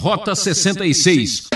Rota 0.00 0.34
66. 0.34 1.48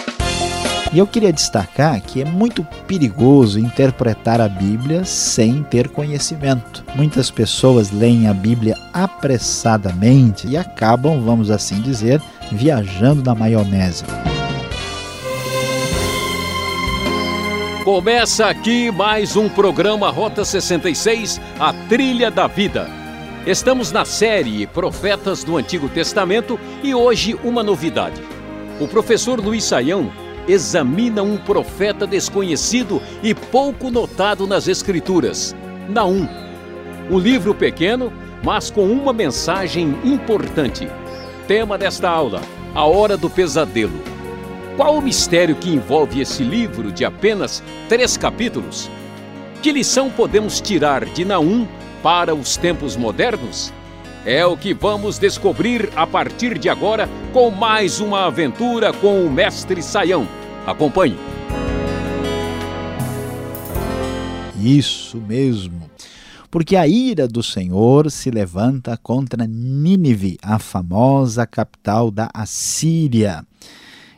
E 0.92 0.98
eu 0.98 1.06
queria 1.06 1.32
destacar 1.32 1.98
que 2.02 2.20
é 2.20 2.26
muito 2.26 2.62
perigoso 2.86 3.58
interpretar 3.58 4.38
a 4.38 4.46
Bíblia 4.46 5.02
sem 5.06 5.62
ter 5.62 5.88
conhecimento. 5.88 6.84
Muitas 6.94 7.30
pessoas 7.30 7.90
leem 7.90 8.28
a 8.28 8.34
Bíblia 8.34 8.76
apressadamente 8.92 10.46
e 10.46 10.58
acabam, 10.58 11.22
vamos 11.22 11.50
assim 11.50 11.80
dizer, 11.80 12.20
viajando 12.52 13.22
na 13.22 13.34
maionese. 13.34 14.04
Começa 17.82 18.46
aqui 18.46 18.90
mais 18.90 19.36
um 19.36 19.48
programa 19.48 20.10
Rota 20.10 20.44
66, 20.44 21.40
a 21.58 21.72
trilha 21.88 22.30
da 22.30 22.46
vida. 22.46 22.90
Estamos 23.46 23.90
na 23.90 24.04
série 24.04 24.66
Profetas 24.66 25.42
do 25.42 25.56
Antigo 25.56 25.88
Testamento 25.88 26.60
e 26.82 26.94
hoje 26.94 27.34
uma 27.42 27.62
novidade. 27.62 28.33
O 28.80 28.88
professor 28.88 29.40
Luiz 29.40 29.62
Saião 29.64 30.10
examina 30.48 31.22
um 31.22 31.36
profeta 31.36 32.06
desconhecido 32.06 33.00
e 33.22 33.32
pouco 33.32 33.88
notado 33.88 34.48
nas 34.48 34.66
Escrituras, 34.66 35.54
Naum. 35.88 36.26
Um 37.08 37.18
livro 37.18 37.54
pequeno, 37.54 38.12
mas 38.42 38.70
com 38.70 38.86
uma 38.86 39.12
mensagem 39.12 39.96
importante. 40.04 40.88
Tema 41.46 41.78
desta 41.78 42.10
aula: 42.10 42.40
A 42.74 42.84
Hora 42.84 43.16
do 43.16 43.30
Pesadelo. 43.30 44.02
Qual 44.76 44.98
o 44.98 45.02
mistério 45.02 45.54
que 45.54 45.70
envolve 45.70 46.20
esse 46.20 46.42
livro 46.42 46.90
de 46.90 47.04
apenas 47.04 47.62
três 47.88 48.16
capítulos? 48.16 48.90
Que 49.62 49.70
lição 49.70 50.10
podemos 50.10 50.60
tirar 50.60 51.04
de 51.04 51.24
Naum 51.24 51.68
para 52.02 52.34
os 52.34 52.56
tempos 52.56 52.96
modernos? 52.96 53.72
É 54.26 54.46
o 54.46 54.56
que 54.56 54.72
vamos 54.72 55.18
descobrir 55.18 55.90
a 55.94 56.06
partir 56.06 56.58
de 56.58 56.70
agora 56.70 57.06
com 57.30 57.50
mais 57.50 58.00
uma 58.00 58.24
aventura 58.24 58.90
com 58.90 59.22
o 59.22 59.30
Mestre 59.30 59.82
Saião. 59.82 60.26
Acompanhe. 60.66 61.14
Isso 64.58 65.18
mesmo. 65.18 65.90
Porque 66.50 66.74
a 66.74 66.88
ira 66.88 67.28
do 67.28 67.42
Senhor 67.42 68.10
se 68.10 68.30
levanta 68.30 68.96
contra 68.96 69.46
Nínive, 69.46 70.38
a 70.40 70.58
famosa 70.58 71.46
capital 71.46 72.10
da 72.10 72.30
Assíria. 72.32 73.46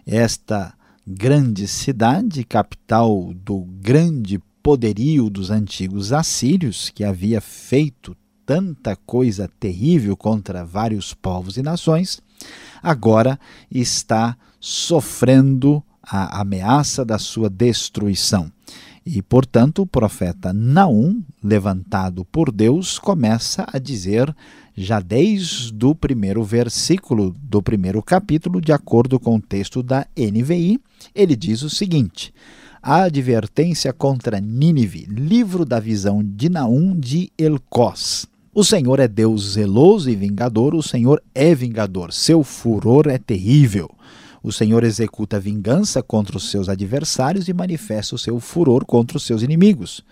Esta 0.06 0.72
grande 1.04 1.66
cidade, 1.66 2.44
capital 2.44 3.32
do 3.34 3.66
grande 3.80 4.38
poderio 4.62 5.28
dos 5.28 5.50
antigos 5.50 6.12
assírios, 6.12 6.90
que 6.90 7.02
havia 7.02 7.40
feito 7.40 8.16
tanta 8.46 8.94
coisa 8.94 9.50
terrível 9.60 10.16
contra 10.16 10.64
vários 10.64 11.12
povos 11.12 11.56
e 11.56 11.62
nações, 11.62 12.22
agora 12.82 13.38
está 13.70 14.36
sofrendo 14.60 15.82
a 16.02 16.40
ameaça 16.40 17.04
da 17.04 17.18
sua 17.18 17.50
destruição. 17.50 18.50
E, 19.04 19.22
portanto, 19.22 19.82
o 19.82 19.86
profeta 19.86 20.52
Naum, 20.52 21.22
levantado 21.42 22.24
por 22.24 22.50
Deus, 22.50 22.98
começa 22.98 23.64
a 23.72 23.78
dizer, 23.78 24.34
já 24.76 24.98
desde 24.98 25.86
o 25.86 25.94
primeiro 25.94 26.42
versículo 26.42 27.32
do 27.40 27.62
primeiro 27.62 28.02
capítulo, 28.02 28.60
de 28.60 28.72
acordo 28.72 29.20
com 29.20 29.36
o 29.36 29.40
texto 29.40 29.80
da 29.80 30.06
NVI, 30.16 30.80
ele 31.14 31.36
diz 31.36 31.62
o 31.62 31.70
seguinte: 31.70 32.34
A 32.82 33.04
advertência 33.04 33.92
contra 33.92 34.40
Nínive, 34.40 35.06
livro 35.08 35.64
da 35.64 35.78
visão 35.78 36.20
de 36.20 36.48
Naum 36.48 36.98
de 36.98 37.30
Elcós. 37.38 38.26
O 38.58 38.64
Senhor 38.64 39.00
é 39.00 39.06
Deus 39.06 39.52
zeloso 39.52 40.08
e 40.08 40.16
vingador, 40.16 40.74
o 40.74 40.82
Senhor 40.82 41.22
é 41.34 41.54
vingador, 41.54 42.10
seu 42.10 42.42
furor 42.42 43.06
é 43.06 43.18
terrível. 43.18 43.90
O 44.42 44.50
Senhor 44.50 44.82
executa 44.82 45.38
vingança 45.38 46.02
contra 46.02 46.38
os 46.38 46.50
seus 46.50 46.66
adversários 46.66 47.48
e 47.48 47.52
manifesta 47.52 48.14
o 48.14 48.18
seu 48.18 48.40
furor 48.40 48.86
contra 48.86 49.18
os 49.18 49.24
seus 49.24 49.42
inimigos. 49.42 50.02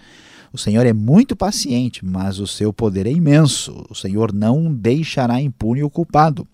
O 0.53 0.59
Senhor 0.59 0.85
é 0.85 0.93
muito 0.93 1.35
paciente, 1.35 2.05
mas 2.05 2.39
o 2.39 2.47
seu 2.47 2.71
poder 2.71 3.07
é 3.07 3.13
imenso. 3.13 3.83
O 3.89 3.95
Senhor 3.95 4.31
não 4.31 4.71
deixará 4.75 5.41
impune 5.41 5.83
o 5.83 5.89
culpado. 5.89 6.47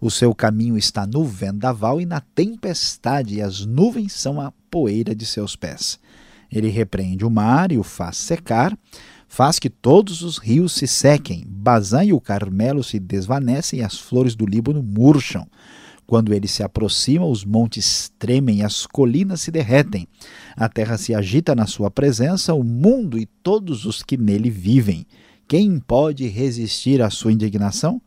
O 0.00 0.10
seu 0.10 0.34
caminho 0.34 0.76
está 0.76 1.06
no 1.06 1.24
vendaval 1.24 2.00
e 2.00 2.04
na 2.04 2.20
tempestade, 2.20 3.36
e 3.36 3.42
as 3.42 3.64
nuvens 3.64 4.12
são 4.12 4.40
a 4.40 4.52
poeira 4.68 5.14
de 5.14 5.24
seus 5.24 5.54
pés. 5.54 6.00
Ele 6.50 6.68
repreende 6.68 7.24
o 7.24 7.30
mar 7.30 7.70
e 7.70 7.78
o 7.78 7.84
faz 7.84 8.16
secar, 8.16 8.76
faz 9.28 9.58
que 9.58 9.68
todos 9.68 10.22
os 10.22 10.38
rios 10.38 10.72
se 10.72 10.86
sequem, 10.86 11.44
Bazã 11.46 12.02
e 12.02 12.12
o 12.12 12.20
Carmelo 12.20 12.82
se 12.82 12.98
desvanecem 12.98 13.80
e 13.80 13.82
as 13.82 13.98
flores 13.98 14.34
do 14.34 14.46
Líbano 14.46 14.82
murcham. 14.82 15.46
Quando 16.06 16.32
ele 16.32 16.48
se 16.48 16.62
aproxima, 16.62 17.26
os 17.26 17.44
montes 17.44 18.10
tremem, 18.18 18.62
as 18.62 18.86
colinas 18.86 19.42
se 19.42 19.50
derretem. 19.50 20.08
A 20.56 20.66
terra 20.66 20.96
se 20.96 21.14
agita 21.14 21.54
na 21.54 21.66
sua 21.66 21.90
presença, 21.90 22.54
o 22.54 22.64
mundo 22.64 23.18
e 23.18 23.26
todos 23.26 23.84
os 23.84 24.02
que 24.02 24.16
nele 24.16 24.48
vivem. 24.48 25.06
Quem 25.46 25.78
pode 25.78 26.26
resistir 26.26 27.02
à 27.02 27.10
sua 27.10 27.32
indignação? 27.32 28.00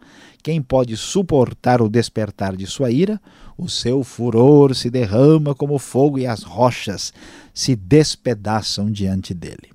Quem 0.43 0.61
pode 0.61 0.97
suportar 0.97 1.81
o 1.81 1.89
despertar 1.89 2.55
de 2.55 2.65
sua 2.65 2.91
ira? 2.91 3.21
O 3.55 3.69
seu 3.69 4.03
furor 4.03 4.75
se 4.75 4.89
derrama 4.89 5.53
como 5.53 5.77
fogo 5.77 6.17
e 6.17 6.25
as 6.25 6.41
rochas 6.41 7.13
se 7.53 7.75
despedaçam 7.75 8.91
diante 8.91 9.33
dele. 9.33 9.70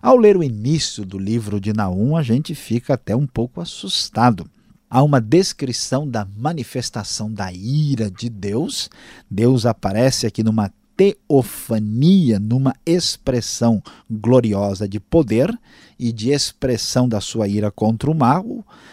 Ao 0.00 0.16
ler 0.16 0.36
o 0.36 0.42
início 0.42 1.04
do 1.04 1.18
livro 1.18 1.60
de 1.60 1.72
Naum, 1.72 2.16
a 2.16 2.22
gente 2.22 2.54
fica 2.54 2.94
até 2.94 3.14
um 3.14 3.26
pouco 3.26 3.60
assustado 3.60 4.48
há 4.92 5.02
uma 5.02 5.22
descrição 5.22 6.06
da 6.06 6.26
manifestação 6.36 7.32
da 7.32 7.50
ira 7.50 8.10
de 8.10 8.28
Deus. 8.28 8.90
Deus 9.30 9.64
aparece 9.64 10.26
aqui 10.26 10.42
numa 10.42 10.70
teofania, 10.96 12.38
numa 12.38 12.74
expressão 12.84 13.82
gloriosa 14.10 14.88
de 14.88 15.00
poder 15.00 15.52
e 15.98 16.12
de 16.12 16.30
expressão 16.30 17.08
da 17.08 17.20
sua 17.20 17.46
ira 17.46 17.70
contra 17.70 18.10
o 18.10 18.14
mal, 18.14 18.44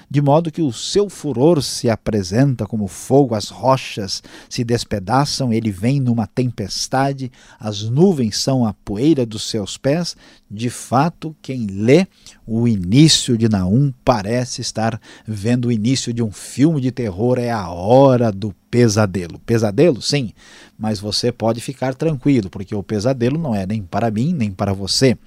de 0.09 0.21
modo 0.21 0.51
que 0.51 0.61
o 0.61 0.71
seu 0.71 1.09
furor 1.09 1.61
se 1.63 1.89
apresenta 1.89 2.65
como 2.65 2.87
fogo, 2.87 3.33
as 3.33 3.49
rochas 3.49 4.21
se 4.49 4.63
despedaçam, 4.63 5.51
ele 5.51 5.71
vem 5.71 5.99
numa 5.99 6.27
tempestade, 6.27 7.31
as 7.59 7.83
nuvens 7.83 8.37
são 8.37 8.65
a 8.65 8.73
poeira 8.73 9.25
dos 9.25 9.49
seus 9.49 9.77
pés. 9.77 10.15
De 10.49 10.69
fato, 10.69 11.35
quem 11.41 11.65
lê 11.67 12.07
o 12.45 12.67
início 12.67 13.37
de 13.37 13.49
Naum 13.49 13.93
parece 14.05 14.61
estar 14.61 14.99
vendo 15.27 15.69
o 15.69 15.71
início 15.71 16.13
de 16.13 16.23
um 16.23 16.31
filme 16.31 16.79
de 16.79 16.91
terror, 16.91 17.39
é 17.39 17.51
a 17.51 17.69
hora 17.69 18.31
do 18.31 18.53
pesadelo. 18.69 19.39
Pesadelo, 19.39 20.01
sim, 20.01 20.31
mas 20.77 20.99
você 20.99 21.31
pode 21.31 21.59
ficar 21.61 21.93
tranquilo, 21.95 22.49
porque 22.49 22.75
o 22.75 22.83
pesadelo 22.83 23.37
não 23.37 23.55
é 23.55 23.65
nem 23.65 23.81
para 23.81 24.11
mim, 24.11 24.33
nem 24.33 24.51
para 24.51 24.73
você. 24.73 25.17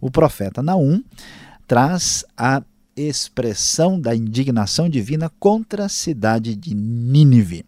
O 0.00 0.10
profeta 0.10 0.62
Naum 0.62 1.02
traz 1.66 2.24
a 2.36 2.62
expressão 2.96 4.00
da 4.00 4.14
indignação 4.14 4.88
divina 4.88 5.30
contra 5.38 5.84
a 5.84 5.88
cidade 5.88 6.54
de 6.54 6.74
Nínive. 6.74 7.64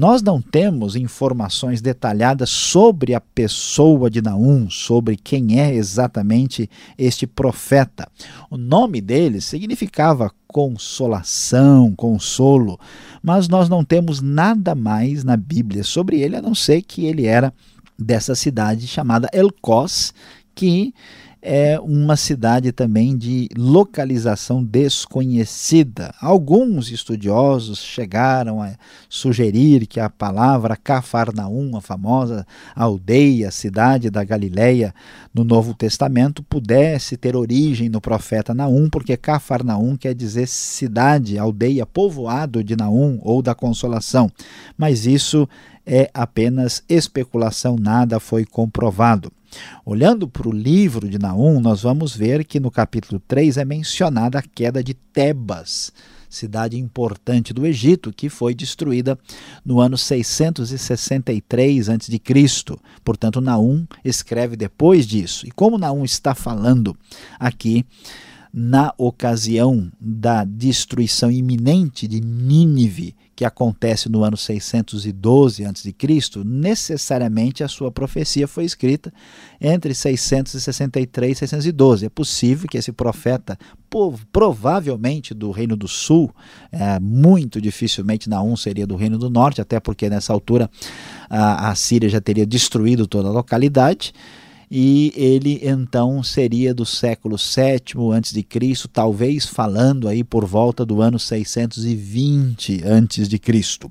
Nós 0.00 0.22
não 0.22 0.40
temos 0.40 0.96
informações 0.96 1.82
detalhadas 1.82 2.48
sobre 2.48 3.14
a 3.14 3.20
pessoa 3.20 4.08
de 4.08 4.22
Naum, 4.22 4.70
sobre 4.70 5.14
quem 5.14 5.60
é 5.60 5.74
exatamente 5.74 6.70
este 6.96 7.26
profeta. 7.26 8.08
O 8.50 8.56
nome 8.56 9.02
dele 9.02 9.42
significava 9.42 10.32
consolação, 10.48 11.94
consolo, 11.94 12.80
mas 13.22 13.46
nós 13.46 13.68
não 13.68 13.84
temos 13.84 14.22
nada 14.22 14.74
mais 14.74 15.22
na 15.22 15.36
Bíblia 15.36 15.84
sobre 15.84 16.18
ele 16.18 16.34
a 16.34 16.40
não 16.40 16.54
ser 16.54 16.80
que 16.80 17.04
ele 17.04 17.26
era 17.26 17.52
dessa 17.98 18.34
cidade 18.34 18.86
chamada 18.86 19.28
Elcós, 19.34 20.14
que 20.54 20.94
é 21.42 21.80
uma 21.80 22.16
cidade 22.16 22.70
também 22.70 23.16
de 23.16 23.48
localização 23.56 24.62
desconhecida. 24.62 26.14
Alguns 26.20 26.90
estudiosos 26.90 27.78
chegaram 27.78 28.62
a 28.62 28.72
sugerir 29.08 29.86
que 29.86 29.98
a 29.98 30.10
palavra 30.10 30.76
Cafarnaum, 30.76 31.76
a 31.76 31.80
famosa 31.80 32.46
aldeia, 32.74 33.50
cidade 33.50 34.10
da 34.10 34.22
Galileia 34.22 34.94
no 35.32 35.42
Novo 35.42 35.72
Testamento, 35.72 36.42
pudesse 36.42 37.16
ter 37.16 37.34
origem 37.34 37.88
no 37.88 38.00
profeta 38.00 38.52
Naum, 38.52 38.90
porque 38.90 39.16
Cafarnaum 39.16 39.96
quer 39.96 40.14
dizer 40.14 40.46
cidade, 40.46 41.38
aldeia, 41.38 41.86
povoado 41.86 42.62
de 42.62 42.76
Naum 42.76 43.18
ou 43.22 43.40
da 43.40 43.54
Consolação. 43.54 44.30
Mas 44.76 45.06
isso 45.06 45.48
é 45.86 46.10
apenas 46.12 46.82
especulação, 46.88 47.76
nada 47.80 48.20
foi 48.20 48.44
comprovado. 48.44 49.32
Olhando 49.84 50.28
para 50.28 50.48
o 50.48 50.52
livro 50.52 51.08
de 51.08 51.18
Naum, 51.18 51.60
nós 51.60 51.82
vamos 51.82 52.14
ver 52.14 52.44
que 52.44 52.60
no 52.60 52.70
capítulo 52.70 53.20
3 53.26 53.56
é 53.56 53.64
mencionada 53.64 54.38
a 54.38 54.42
queda 54.42 54.82
de 54.82 54.94
Tebas, 54.94 55.92
cidade 56.28 56.78
importante 56.78 57.52
do 57.52 57.66
Egito, 57.66 58.12
que 58.12 58.28
foi 58.28 58.54
destruída 58.54 59.18
no 59.64 59.80
ano 59.80 59.98
663 59.98 61.88
a.C. 61.88 62.20
Portanto, 63.04 63.40
Naum 63.40 63.84
escreve 64.04 64.54
depois 64.56 65.06
disso. 65.06 65.46
E 65.46 65.50
como 65.50 65.76
Naum 65.76 66.04
está 66.04 66.34
falando 66.34 66.96
aqui 67.38 67.84
na 68.52 68.92
ocasião 68.98 69.90
da 70.00 70.44
destruição 70.44 71.30
iminente 71.30 72.08
de 72.08 72.20
Nínive, 72.20 73.14
que 73.40 73.44
acontece 73.44 74.08
no 74.08 74.22
ano 74.22 74.36
612 74.36 75.64
a.C., 75.64 75.94
necessariamente 76.44 77.64
a 77.64 77.68
sua 77.68 77.90
profecia 77.90 78.46
foi 78.46 78.64
escrita 78.64 79.12
entre 79.58 79.94
663 79.94 81.30
e 81.30 81.34
612. 81.38 82.06
É 82.06 82.08
possível 82.10 82.68
que 82.68 82.76
esse 82.76 82.92
profeta, 82.92 83.58
provavelmente 84.30 85.32
do 85.32 85.50
Reino 85.52 85.76
do 85.76 85.88
Sul, 85.88 86.30
é, 86.70 87.00
muito 87.00 87.60
dificilmente 87.60 88.28
Naum 88.28 88.56
seria 88.56 88.86
do 88.86 88.96
Reino 88.96 89.16
do 89.16 89.30
Norte, 89.30 89.60
até 89.60 89.80
porque 89.80 90.10
nessa 90.10 90.32
altura 90.32 90.70
a, 91.30 91.70
a 91.70 91.74
Síria 91.74 92.10
já 92.10 92.20
teria 92.20 92.44
destruído 92.44 93.06
toda 93.06 93.28
a 93.28 93.32
localidade 93.32 94.12
e 94.70 95.12
ele 95.16 95.58
então 95.62 96.22
seria 96.22 96.72
do 96.72 96.86
século 96.86 97.36
VII 97.36 98.12
antes 98.12 98.32
de 98.32 98.42
Cristo, 98.44 98.86
talvez 98.86 99.44
falando 99.44 100.06
aí 100.06 100.22
por 100.22 100.44
volta 100.46 100.86
do 100.86 101.02
ano 101.02 101.18
620 101.18 102.82
antes 102.84 103.28
de 103.28 103.38
Cristo. 103.38 103.90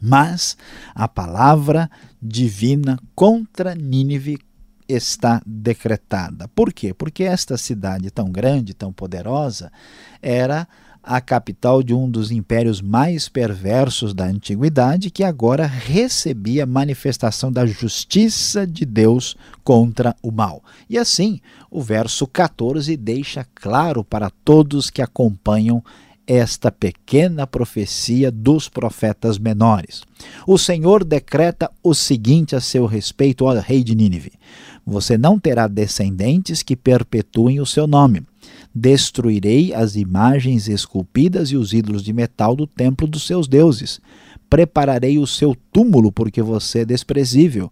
Mas 0.00 0.56
a 0.94 1.06
palavra 1.06 1.88
divina 2.20 2.98
contra 3.14 3.74
Nínive 3.74 4.38
está 4.88 5.40
decretada. 5.46 6.48
Por 6.48 6.72
quê? 6.72 6.92
Porque 6.94 7.22
esta 7.22 7.56
cidade 7.56 8.10
tão 8.10 8.30
grande, 8.30 8.74
tão 8.74 8.92
poderosa, 8.92 9.70
era 10.22 10.66
a 11.02 11.20
capital 11.20 11.82
de 11.82 11.94
um 11.94 12.10
dos 12.10 12.30
impérios 12.30 12.80
mais 12.80 13.28
perversos 13.28 14.12
da 14.12 14.26
antiguidade, 14.26 15.10
que 15.10 15.24
agora 15.24 15.66
recebia 15.66 16.66
manifestação 16.66 17.50
da 17.50 17.64
justiça 17.64 18.66
de 18.66 18.84
Deus 18.84 19.36
contra 19.64 20.14
o 20.22 20.30
mal. 20.30 20.62
E 20.88 20.98
assim, 20.98 21.40
o 21.70 21.80
verso 21.80 22.26
14 22.26 22.96
deixa 22.96 23.46
claro 23.54 24.04
para 24.04 24.30
todos 24.44 24.90
que 24.90 25.02
acompanham 25.02 25.82
esta 26.26 26.70
pequena 26.70 27.46
profecia 27.46 28.30
dos 28.30 28.68
profetas 28.68 29.38
menores. 29.38 30.02
O 30.46 30.58
Senhor 30.58 31.02
decreta 31.02 31.70
o 31.82 31.94
seguinte 31.94 32.54
a 32.54 32.60
seu 32.60 32.84
respeito, 32.84 33.46
ó 33.46 33.54
rei 33.54 33.82
de 33.82 33.94
Nínive: 33.94 34.32
Você 34.86 35.16
não 35.16 35.38
terá 35.38 35.66
descendentes 35.66 36.62
que 36.62 36.76
perpetuem 36.76 37.60
o 37.60 37.66
seu 37.66 37.86
nome 37.86 38.26
Destruirei 38.74 39.72
as 39.72 39.96
imagens 39.96 40.68
esculpidas 40.68 41.50
e 41.50 41.56
os 41.56 41.72
ídolos 41.72 42.02
de 42.02 42.12
metal 42.12 42.54
do 42.54 42.66
templo 42.66 43.06
dos 43.06 43.26
seus 43.26 43.48
deuses. 43.48 44.00
Prepararei 44.48 45.18
o 45.18 45.26
seu 45.26 45.56
túmulo, 45.72 46.12
porque 46.12 46.40
você 46.40 46.80
é 46.80 46.84
desprezível. 46.84 47.70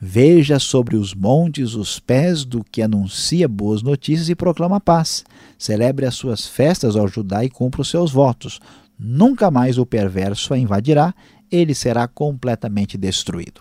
Veja 0.00 0.58
sobre 0.58 0.96
os 0.96 1.12
montes 1.12 1.74
os 1.74 1.98
pés 1.98 2.44
do 2.44 2.62
que 2.62 2.82
anuncia 2.82 3.48
boas 3.48 3.82
notícias 3.82 4.28
e 4.28 4.34
proclama 4.34 4.80
paz. 4.80 5.24
Celebre 5.58 6.06
as 6.06 6.14
suas 6.14 6.46
festas 6.46 6.94
ao 6.94 7.08
Judá 7.08 7.44
e 7.44 7.50
cumpra 7.50 7.82
os 7.82 7.90
seus 7.90 8.12
votos. 8.12 8.60
Nunca 8.98 9.50
mais 9.50 9.76
o 9.76 9.84
perverso 9.84 10.54
a 10.54 10.58
invadirá, 10.58 11.14
ele 11.50 11.74
será 11.74 12.06
completamente 12.06 12.96
destruído. 12.96 13.60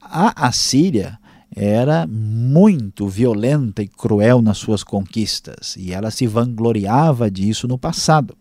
A 0.00 0.48
Assíria 0.48 1.19
era 1.54 2.06
muito 2.06 3.08
violenta 3.08 3.82
e 3.82 3.88
cruel 3.88 4.40
nas 4.40 4.58
suas 4.58 4.84
conquistas, 4.84 5.76
e 5.76 5.92
ela 5.92 6.10
se 6.10 6.26
vangloriava 6.26 7.30
disso 7.30 7.66
no 7.66 7.76
passado. 7.76 8.36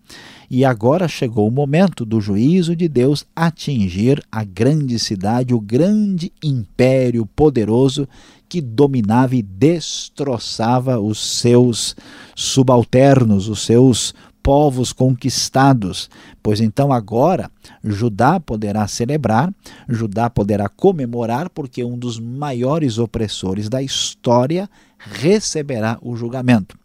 E 0.50 0.66
agora 0.66 1.08
chegou 1.08 1.48
o 1.48 1.52
momento 1.52 2.04
do 2.04 2.20
juízo 2.20 2.76
de 2.76 2.88
Deus 2.88 3.26
atingir 3.36 4.24
a 4.32 4.44
grande 4.44 4.98
cidade, 4.98 5.54
o 5.54 5.60
grande 5.60 6.32
império 6.44 7.26
poderoso 7.26 8.08
que 8.48 8.60
dominava 8.60 9.36
e 9.36 9.44
destroçava 9.44 11.00
os 11.00 11.20
seus 11.20 11.96
subalternos, 12.36 13.48
os 13.48 13.60
seus 13.60 14.14
povos 14.42 14.92
conquistados, 14.92 16.10
pois 16.42 16.60
então 16.60 16.92
agora 16.92 17.52
Judá 17.84 18.40
poderá 18.40 18.88
celebrar, 18.88 19.54
Judá 19.88 20.30
poderá 20.30 20.68
comemorar, 20.68 21.50
porque 21.50 21.84
um 21.84 21.98
dos 21.98 22.20
maiores 22.20 22.98
opressores 22.98 23.70
da 23.70 23.82
história 23.82 24.70
receberá 24.98 25.98
o 26.02 26.16
julgamento. 26.16 26.78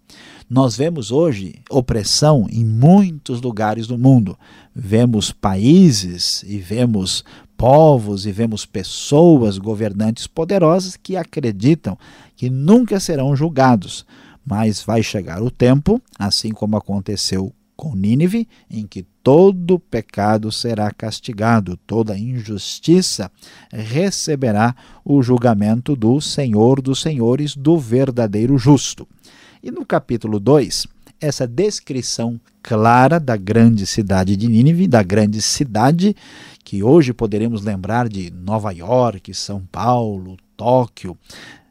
Nós 0.49 0.77
vemos 0.77 1.11
hoje 1.11 1.55
opressão 1.71 2.47
em 2.51 2.65
muitos 2.65 3.41
lugares 3.41 3.87
do 3.87 3.97
mundo. 3.97 4.39
Vemos 4.75 5.33
países 5.33 6.45
e 6.47 6.59
vemos 6.59 7.25
povos 7.57 8.27
e 8.27 8.33
vemos 8.33 8.67
pessoas, 8.67 9.57
governantes 9.57 10.27
poderosas 10.27 10.97
que 10.97 11.17
acreditam 11.17 11.97
que 12.37 12.51
nunca 12.51 13.01
serão 13.01 13.35
julgados 13.35 14.05
mas 14.45 14.83
vai 14.83 15.03
chegar 15.03 15.43
o 15.43 15.51
tempo, 15.51 16.01
assim 16.19 16.51
como 16.51 16.77
aconteceu 16.77 17.53
com 17.77 17.95
Nínive, 17.95 18.49
em 18.71 18.87
que 18.87 19.03
todo 19.23 19.79
pecado 19.79 20.53
será 20.53 20.91
castigado, 20.91 21.77
toda 21.87 22.17
injustiça 22.17 23.31
receberá 23.73 24.77
o 25.05 25.23
julgamento 25.23 25.97
do 25.97 26.21
Senhor 26.21 26.81
dos 26.81 27.01
Senhores, 27.01 27.57
do 27.57 27.79
verdadeiro 27.79 28.57
justo. 28.57 29.09
E 29.63 29.71
no 29.71 29.85
capítulo 29.85 30.39
2, 30.39 30.87
essa 31.21 31.47
descrição 31.47 32.39
clara 32.63 33.19
da 33.19 33.37
grande 33.37 33.87
cidade 33.87 34.37
de 34.37 34.47
Nínive, 34.47 34.87
da 34.87 35.03
grande 35.03 35.41
cidade 35.41 36.15
que 36.63 36.83
hoje 36.83 37.13
poderemos 37.13 37.63
lembrar 37.63 38.09
de 38.09 38.31
Nova 38.31 38.73
York, 38.73 39.33
São 39.35 39.65
Paulo, 39.71 40.37
Tóquio, 40.57 41.17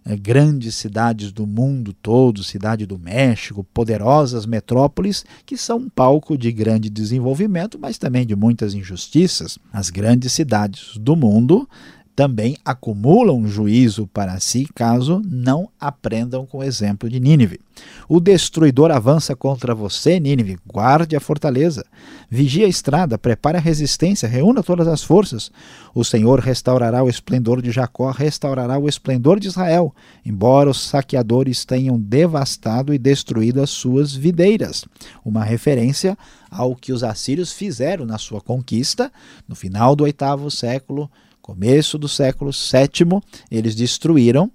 grandes 0.06 0.76
cidades 0.76 1.32
do 1.32 1.48
mundo 1.48 1.94
todo, 1.94 2.44
cidade 2.44 2.86
do 2.86 3.00
México, 3.00 3.64
poderosas 3.74 4.46
metrópoles 4.46 5.26
que 5.46 5.58
são 5.58 5.90
palco 5.90 6.38
de 6.38 6.52
grande 6.52 6.90
desenvolvimento, 6.90 7.80
mas 7.80 7.98
também 7.98 8.26
de 8.26 8.36
muitas 8.36 8.74
injustiças. 8.74 9.58
As 9.72 9.90
grandes 9.90 10.34
cidades 10.34 10.98
do 10.98 11.16
mundo 11.16 11.68
também 12.16 12.58
acumulam 12.64 13.48
juízo 13.48 14.08
para 14.08 14.40
si 14.40 14.68
caso 14.76 15.22
não 15.26 15.70
aprendam 15.80 16.46
com 16.46 16.60
o 16.60 16.64
exemplo 16.64 17.10
de 17.10 17.20
Nínive. 17.20 17.60
O 18.08 18.20
destruidor 18.20 18.92
avança 18.92 19.36
contra 19.36 19.74
você, 19.74 20.20
Nínive. 20.20 20.60
Guarde 20.66 21.16
a 21.16 21.20
fortaleza. 21.20 21.84
Vigie 22.30 22.64
a 22.64 22.68
estrada, 22.68 23.18
prepare 23.18 23.58
a 23.58 23.62
resistência, 23.62 24.30
reúna 24.30 24.62
todas 24.62 24.88
as 24.88 25.04
forças. 25.04 25.52
O 25.94 26.04
Senhor 26.04 26.40
restaurará 26.40 27.04
o 27.04 27.10
esplendor 27.10 27.62
de 27.62 27.72
Jacó, 27.72 28.12
restaurará 28.12 28.78
o 28.78 28.88
esplendor 28.88 29.40
de 29.40 29.48
Israel, 29.48 29.94
embora 30.24 30.70
os 30.70 30.82
saqueadores 30.82 31.66
tenham 31.66 32.00
devastado 32.00 32.94
e 32.94 33.00
destruído 33.00 33.62
as 33.62 33.72
suas 33.72 34.14
videiras. 34.14 34.86
Uma 35.26 35.44
referência 35.44 36.16
ao 36.52 36.76
que 36.76 36.94
os 36.94 37.04
assírios 37.04 37.52
fizeram 37.52 38.06
na 38.06 38.20
sua 38.20 38.40
conquista 38.40 39.12
no 39.48 39.56
final 39.56 39.96
do 39.96 40.04
oitavo 40.04 40.52
século 40.52 41.10
começo 41.44 41.98
do 41.98 42.08
século 42.08 42.52
VII, 42.52 43.20
eles 43.52 43.76
destruíram 43.76 44.50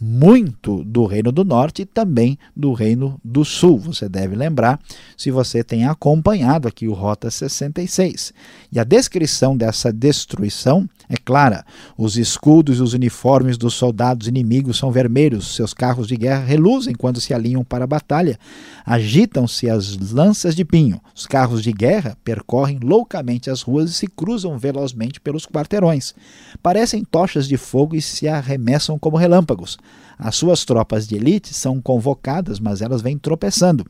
muito 0.00 0.84
do 0.84 1.06
Reino 1.06 1.32
do 1.32 1.44
Norte 1.44 1.82
e 1.82 1.86
também 1.86 2.38
do 2.54 2.72
Reino 2.72 3.20
do 3.24 3.44
Sul. 3.44 3.78
Você 3.78 4.08
deve 4.08 4.36
lembrar 4.36 4.78
se 5.16 5.30
você 5.30 5.64
tem 5.64 5.86
acompanhado 5.86 6.68
aqui 6.68 6.86
o 6.86 6.92
Rota 6.92 7.30
66. 7.30 8.32
E 8.70 8.78
a 8.78 8.84
descrição 8.84 9.56
dessa 9.56 9.92
destruição 9.92 10.88
é 11.08 11.16
clara. 11.16 11.64
Os 11.96 12.16
escudos 12.16 12.78
e 12.78 12.82
os 12.82 12.92
uniformes 12.92 13.56
dos 13.56 13.74
soldados 13.74 14.28
inimigos 14.28 14.78
são 14.78 14.92
vermelhos, 14.92 15.56
seus 15.56 15.72
carros 15.72 16.06
de 16.06 16.16
guerra 16.16 16.44
reluzem 16.44 16.94
quando 16.94 17.20
se 17.20 17.32
alinham 17.32 17.64
para 17.64 17.84
a 17.84 17.86
batalha. 17.86 18.38
Agitam-se 18.84 19.68
as 19.68 19.96
lanças 20.12 20.54
de 20.54 20.64
pinho. 20.64 21.00
Os 21.14 21.26
carros 21.26 21.62
de 21.62 21.72
guerra 21.72 22.16
percorrem 22.22 22.78
loucamente 22.82 23.50
as 23.50 23.62
ruas 23.62 23.90
e 23.90 23.94
se 23.94 24.06
cruzam 24.06 24.58
velozmente 24.58 25.20
pelos 25.20 25.46
quarteirões. 25.46 26.14
Parecem 26.62 27.04
tochas 27.04 27.48
de 27.48 27.56
fogo 27.56 27.96
e 27.96 28.02
se 28.02 28.28
arremessam 28.28 28.98
como 28.98 29.16
relâmpagos. 29.16 29.78
As 30.18 30.34
suas 30.34 30.64
tropas 30.64 31.06
de 31.06 31.14
elite 31.14 31.54
são 31.54 31.80
convocadas, 31.80 32.58
mas 32.58 32.82
elas 32.82 33.00
vêm 33.00 33.16
tropeçando. 33.16 33.86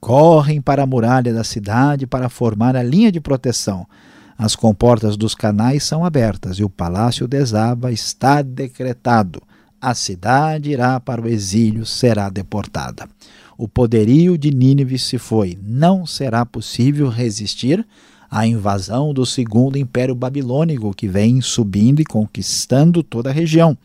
Correm 0.00 0.60
para 0.60 0.82
a 0.82 0.86
muralha 0.86 1.32
da 1.32 1.44
cidade 1.44 2.06
para 2.06 2.28
formar 2.28 2.76
a 2.76 2.82
linha 2.82 3.12
de 3.12 3.20
proteção. 3.20 3.86
As 4.38 4.54
comportas 4.54 5.16
dos 5.16 5.34
canais 5.34 5.82
são 5.82 6.04
abertas 6.04 6.58
e 6.58 6.64
o 6.64 6.68
palácio 6.68 7.26
desaba, 7.26 7.90
está 7.90 8.42
decretado. 8.42 9.40
A 9.80 9.94
cidade 9.94 10.70
irá 10.70 10.98
para 11.00 11.20
o 11.20 11.28
exílio, 11.28 11.86
será 11.86 12.28
deportada. 12.28 13.08
O 13.58 13.66
poderio 13.66 14.36
de 14.36 14.50
Nínive 14.50 14.98
se 14.98 15.16
foi. 15.16 15.58
Não 15.62 16.04
será 16.04 16.44
possível 16.44 17.08
resistir 17.08 17.86
à 18.30 18.46
invasão 18.46 19.14
do 19.14 19.24
segundo 19.24 19.78
império 19.78 20.14
babilônico 20.14 20.94
que 20.94 21.08
vem 21.08 21.40
subindo 21.40 22.00
e 22.00 22.04
conquistando 22.04 23.02
toda 23.02 23.30
a 23.30 23.32
região. 23.32 23.76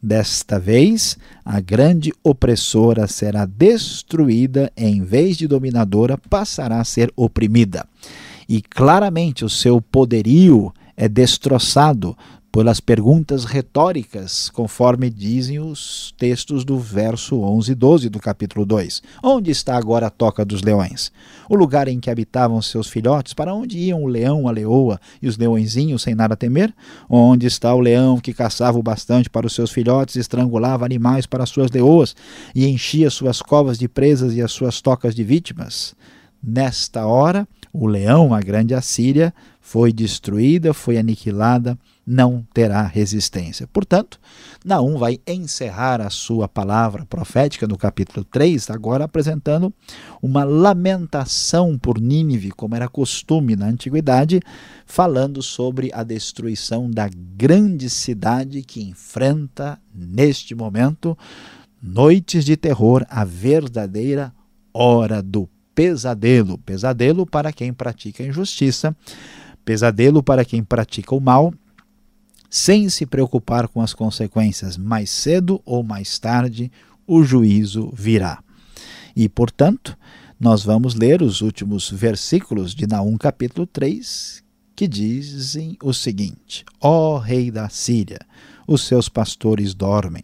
Desta 0.00 0.58
vez, 0.60 1.18
a 1.44 1.60
grande 1.60 2.12
opressora 2.22 3.06
será 3.06 3.44
destruída, 3.44 4.72
em 4.76 5.02
vez 5.02 5.36
de 5.36 5.48
dominadora, 5.48 6.16
passará 6.16 6.80
a 6.80 6.84
ser 6.84 7.12
oprimida 7.16 7.84
e 8.48 8.62
claramente 8.62 9.44
o 9.44 9.50
seu 9.50 9.80
poderio 9.80 10.72
é 10.96 11.08
destroçado. 11.08 12.16
Pelas 12.50 12.80
perguntas 12.80 13.44
retóricas, 13.44 14.48
conforme 14.48 15.10
dizem 15.10 15.60
os 15.60 16.14
textos 16.16 16.64
do 16.64 16.78
verso 16.78 17.40
11 17.40 17.72
e 17.72 17.74
12 17.74 18.08
do 18.08 18.18
capítulo 18.18 18.64
2. 18.64 19.02
Onde 19.22 19.50
está 19.50 19.76
agora 19.76 20.06
a 20.06 20.10
toca 20.10 20.44
dos 20.44 20.62
leões? 20.62 21.12
O 21.48 21.54
lugar 21.54 21.88
em 21.88 22.00
que 22.00 22.10
habitavam 22.10 22.60
seus 22.62 22.88
filhotes? 22.88 23.34
Para 23.34 23.54
onde 23.54 23.78
iam 23.78 24.02
o 24.02 24.06
leão, 24.06 24.48
a 24.48 24.50
leoa 24.50 24.98
e 25.20 25.28
os 25.28 25.36
leõezinhos 25.36 26.02
sem 26.02 26.14
nada 26.14 26.36
temer? 26.36 26.74
Onde 27.08 27.46
está 27.46 27.74
o 27.74 27.80
leão 27.80 28.18
que 28.18 28.32
caçava 28.32 28.78
o 28.78 28.82
bastante 28.82 29.28
para 29.28 29.46
os 29.46 29.54
seus 29.54 29.70
filhotes, 29.70 30.16
estrangulava 30.16 30.84
animais 30.84 31.26
para 31.26 31.46
suas 31.46 31.70
leoas 31.70 32.16
e 32.54 32.66
enchia 32.66 33.10
suas 33.10 33.42
covas 33.42 33.78
de 33.78 33.88
presas 33.88 34.34
e 34.34 34.42
as 34.42 34.52
suas 34.52 34.80
tocas 34.80 35.14
de 35.14 35.22
vítimas? 35.22 35.94
Nesta 36.42 37.06
hora, 37.06 37.46
o 37.72 37.86
leão, 37.86 38.32
a 38.32 38.40
grande 38.40 38.74
Assíria, 38.74 39.34
foi 39.60 39.92
destruída, 39.92 40.72
foi 40.72 40.96
aniquilada, 40.96 41.78
não 42.10 42.42
terá 42.54 42.84
resistência. 42.86 43.66
Portanto, 43.66 44.18
Naum 44.64 44.96
vai 44.96 45.20
encerrar 45.26 46.00
a 46.00 46.08
sua 46.08 46.48
palavra 46.48 47.04
profética 47.04 47.66
no 47.66 47.76
capítulo 47.76 48.24
3, 48.24 48.70
agora 48.70 49.04
apresentando 49.04 49.70
uma 50.22 50.42
lamentação 50.42 51.76
por 51.76 52.00
Nínive, 52.00 52.50
como 52.50 52.74
era 52.74 52.88
costume 52.88 53.54
na 53.54 53.66
antiguidade, 53.66 54.40
falando 54.86 55.42
sobre 55.42 55.90
a 55.92 56.02
destruição 56.02 56.90
da 56.90 57.10
grande 57.36 57.90
cidade 57.90 58.62
que 58.62 58.80
enfrenta 58.80 59.78
neste 59.94 60.54
momento 60.54 61.16
noites 61.82 62.42
de 62.42 62.56
terror, 62.56 63.04
a 63.10 63.22
verdadeira 63.22 64.32
hora 64.72 65.22
do 65.22 65.46
pesadelo. 65.74 66.56
Pesadelo 66.56 67.26
para 67.26 67.52
quem 67.52 67.70
pratica 67.70 68.22
injustiça, 68.22 68.96
pesadelo 69.62 70.22
para 70.22 70.42
quem 70.42 70.64
pratica 70.64 71.14
o 71.14 71.20
mal 71.20 71.52
sem 72.50 72.88
se 72.88 73.04
preocupar 73.06 73.68
com 73.68 73.80
as 73.80 73.92
consequências. 73.92 74.76
Mais 74.76 75.10
cedo 75.10 75.60
ou 75.64 75.82
mais 75.82 76.18
tarde, 76.18 76.70
o 77.06 77.22
juízo 77.22 77.92
virá. 77.94 78.42
E, 79.14 79.28
portanto, 79.28 79.96
nós 80.38 80.62
vamos 80.62 80.94
ler 80.94 81.22
os 81.22 81.40
últimos 81.40 81.90
versículos 81.90 82.74
de 82.74 82.86
Naum, 82.86 83.16
capítulo 83.16 83.66
3, 83.66 84.42
que 84.76 84.86
dizem 84.86 85.76
o 85.82 85.92
seguinte: 85.92 86.64
Ó 86.80 87.18
Rei 87.18 87.50
da 87.50 87.68
Síria, 87.68 88.20
os 88.68 88.82
seus 88.82 89.08
pastores 89.08 89.74
dormem, 89.74 90.22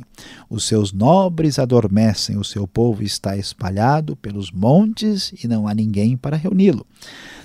os 0.49 0.65
seus 0.65 0.93
nobres 0.93 1.59
adormecem, 1.59 2.37
o 2.37 2.45
seu 2.45 2.69
povo 2.69 3.03
está 3.03 3.37
espalhado 3.37 4.15
pelos 4.15 4.53
montes 4.53 5.33
e 5.43 5.49
não 5.49 5.67
há 5.67 5.75
ninguém 5.75 6.17
para 6.17 6.37
reuni-lo. 6.37 6.87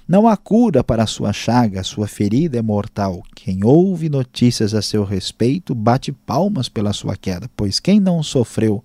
Não 0.10 0.28
há 0.28 0.36
cura 0.36 0.84
para 0.84 1.06
sua 1.06 1.32
chaga, 1.32 1.84
sua 1.84 2.08
ferida 2.08 2.58
é 2.58 2.64
mortal. 2.64 3.22
Quem 3.36 3.64
ouve 3.64 4.10
notícias 4.10 4.74
a 4.74 4.82
seu 4.82 5.04
respeito 5.04 5.76
bate 5.76 6.12
palmas 6.12 6.68
pela 6.68 6.94
sua 6.94 7.16
queda, 7.16 7.48
pois 7.56 7.80
quem 7.80 8.00
não 8.00 8.24
sofreu 8.24 8.84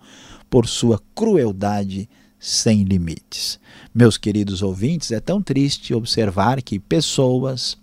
por 0.51 0.69
sua 0.69 1.01
crueldade 1.15 2.11
sem 2.39 2.83
limites. 2.83 3.59
Meus 3.95 4.19
queridos 4.19 4.61
ouvintes, 4.61 5.13
é 5.13 5.19
tão 5.19 5.41
triste 5.41 5.95
observar 5.95 6.61
que 6.61 6.79
pessoas, 6.79 7.79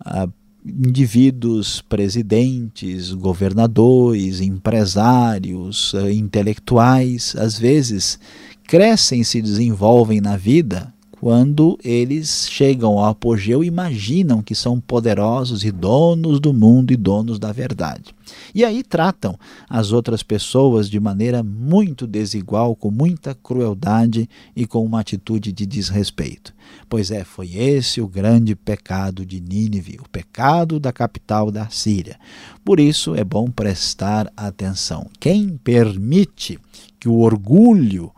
ah, 0.00 0.26
indivíduos, 0.64 1.82
presidentes, 1.82 3.12
governadores, 3.12 4.40
empresários, 4.40 5.94
ah, 5.94 6.10
intelectuais, 6.10 7.36
às 7.36 7.58
vezes 7.58 8.18
crescem 8.66 9.20
e 9.20 9.24
se 9.26 9.42
desenvolvem 9.42 10.22
na 10.22 10.38
vida 10.38 10.95
quando 11.26 11.76
eles 11.82 12.48
chegam 12.48 13.00
ao 13.00 13.06
apogeu, 13.06 13.64
imaginam 13.64 14.40
que 14.40 14.54
são 14.54 14.78
poderosos 14.78 15.64
e 15.64 15.72
donos 15.72 16.38
do 16.38 16.52
mundo 16.52 16.92
e 16.92 16.96
donos 16.96 17.36
da 17.36 17.50
verdade. 17.50 18.14
E 18.54 18.64
aí 18.64 18.80
tratam 18.84 19.36
as 19.68 19.90
outras 19.90 20.22
pessoas 20.22 20.88
de 20.88 21.00
maneira 21.00 21.42
muito 21.42 22.06
desigual, 22.06 22.76
com 22.76 22.92
muita 22.92 23.34
crueldade 23.34 24.30
e 24.54 24.68
com 24.68 24.84
uma 24.84 25.00
atitude 25.00 25.50
de 25.50 25.66
desrespeito. 25.66 26.54
Pois 26.88 27.10
é, 27.10 27.24
foi 27.24 27.56
esse 27.56 28.00
o 28.00 28.06
grande 28.06 28.54
pecado 28.54 29.26
de 29.26 29.40
Nínive, 29.40 29.98
o 30.00 30.08
pecado 30.08 30.78
da 30.78 30.92
capital 30.92 31.50
da 31.50 31.68
Síria. 31.68 32.20
Por 32.64 32.78
isso 32.78 33.16
é 33.16 33.24
bom 33.24 33.50
prestar 33.50 34.32
atenção. 34.36 35.10
Quem 35.18 35.56
permite 35.56 36.56
que 37.00 37.08
o 37.08 37.18
orgulho 37.18 38.12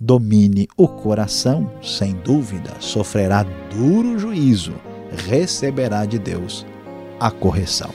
domine 0.00 0.68
o 0.76 0.86
coração, 0.86 1.70
sem 1.82 2.14
dúvida, 2.14 2.72
sofrerá 2.80 3.44
duro 3.70 4.18
juízo, 4.18 4.74
receberá 5.26 6.04
de 6.04 6.18
Deus 6.18 6.64
a 7.18 7.30
correção. 7.30 7.90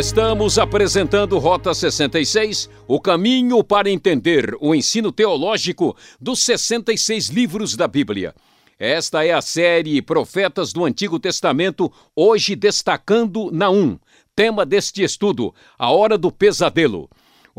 Estamos 0.00 0.58
apresentando 0.58 1.38
Rota 1.38 1.74
66, 1.74 2.70
o 2.88 2.98
caminho 2.98 3.62
para 3.62 3.90
entender 3.90 4.56
o 4.58 4.74
ensino 4.74 5.12
teológico 5.12 5.94
dos 6.18 6.42
66 6.42 7.28
livros 7.28 7.76
da 7.76 7.86
Bíblia. 7.86 8.34
Esta 8.78 9.26
é 9.26 9.32
a 9.32 9.42
série 9.42 10.00
Profetas 10.00 10.72
do 10.72 10.86
Antigo 10.86 11.20
Testamento, 11.20 11.92
hoje 12.16 12.56
destacando 12.56 13.50
Naum, 13.52 13.98
tema 14.34 14.64
deste 14.64 15.02
estudo, 15.02 15.54
a 15.78 15.90
hora 15.90 16.16
do 16.16 16.32
pesadelo. 16.32 17.06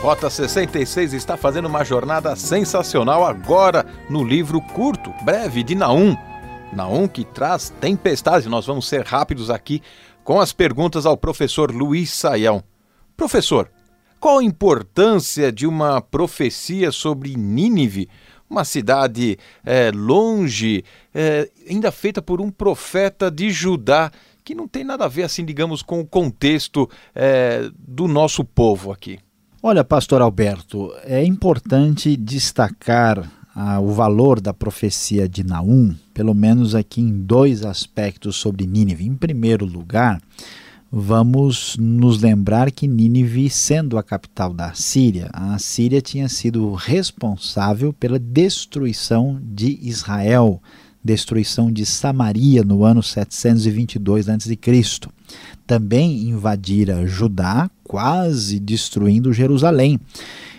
Rota 0.00 0.30
66 0.30 1.12
está 1.12 1.36
fazendo 1.36 1.66
uma 1.66 1.84
jornada 1.84 2.34
sensacional 2.34 3.22
agora 3.22 3.84
no 4.08 4.24
livro 4.24 4.58
curto, 4.58 5.12
breve, 5.22 5.62
de 5.62 5.74
Naum. 5.74 6.16
Naum 6.72 7.06
que 7.06 7.22
traz 7.22 7.68
tempestade. 7.68 8.48
Nós 8.48 8.64
vamos 8.64 8.88
ser 8.88 9.04
rápidos 9.04 9.50
aqui 9.50 9.82
com 10.24 10.40
as 10.40 10.54
perguntas 10.54 11.04
ao 11.04 11.18
professor 11.18 11.70
Luiz 11.70 12.14
Saião. 12.14 12.64
Professor, 13.14 13.70
qual 14.18 14.38
a 14.38 14.42
importância 14.42 15.52
de 15.52 15.66
uma 15.66 16.00
profecia 16.00 16.90
sobre 16.90 17.36
Nínive, 17.36 18.08
uma 18.48 18.64
cidade 18.64 19.38
é, 19.62 19.90
longe, 19.90 20.82
é, 21.12 21.50
ainda 21.68 21.92
feita 21.92 22.22
por 22.22 22.40
um 22.40 22.50
profeta 22.50 23.30
de 23.30 23.50
Judá, 23.50 24.10
que 24.42 24.54
não 24.54 24.66
tem 24.66 24.82
nada 24.82 25.04
a 25.04 25.08
ver, 25.08 25.24
assim, 25.24 25.44
digamos, 25.44 25.82
com 25.82 26.00
o 26.00 26.06
contexto 26.06 26.88
é, 27.14 27.70
do 27.76 28.08
nosso 28.08 28.42
povo 28.42 28.90
aqui? 28.90 29.18
Olha, 29.62 29.84
pastor 29.84 30.22
Alberto, 30.22 30.90
é 31.04 31.22
importante 31.22 32.16
destacar 32.16 33.30
ah, 33.54 33.78
o 33.78 33.92
valor 33.92 34.40
da 34.40 34.54
profecia 34.54 35.28
de 35.28 35.44
Naum, 35.44 35.94
pelo 36.14 36.32
menos 36.32 36.74
aqui 36.74 37.02
em 37.02 37.20
dois 37.20 37.62
aspectos 37.62 38.36
sobre 38.36 38.66
Nínive. 38.66 39.06
Em 39.06 39.14
primeiro 39.14 39.66
lugar, 39.66 40.18
vamos 40.90 41.76
nos 41.78 42.22
lembrar 42.22 42.70
que 42.70 42.88
Nínive, 42.88 43.50
sendo 43.50 43.98
a 43.98 44.02
capital 44.02 44.54
da 44.54 44.72
Síria, 44.72 45.28
a 45.30 45.58
Síria 45.58 46.00
tinha 46.00 46.30
sido 46.30 46.72
responsável 46.72 47.92
pela 47.92 48.18
destruição 48.18 49.38
de 49.42 49.78
Israel, 49.82 50.62
destruição 51.02 51.72
de 51.72 51.86
Samaria 51.86 52.62
no 52.62 52.84
ano 52.84 53.02
722 53.02 54.28
a.C 54.28 54.58
também 55.70 56.24
invadira 56.24 57.06
Judá, 57.06 57.70
quase 57.84 58.58
destruindo 58.58 59.32
Jerusalém. 59.32 60.00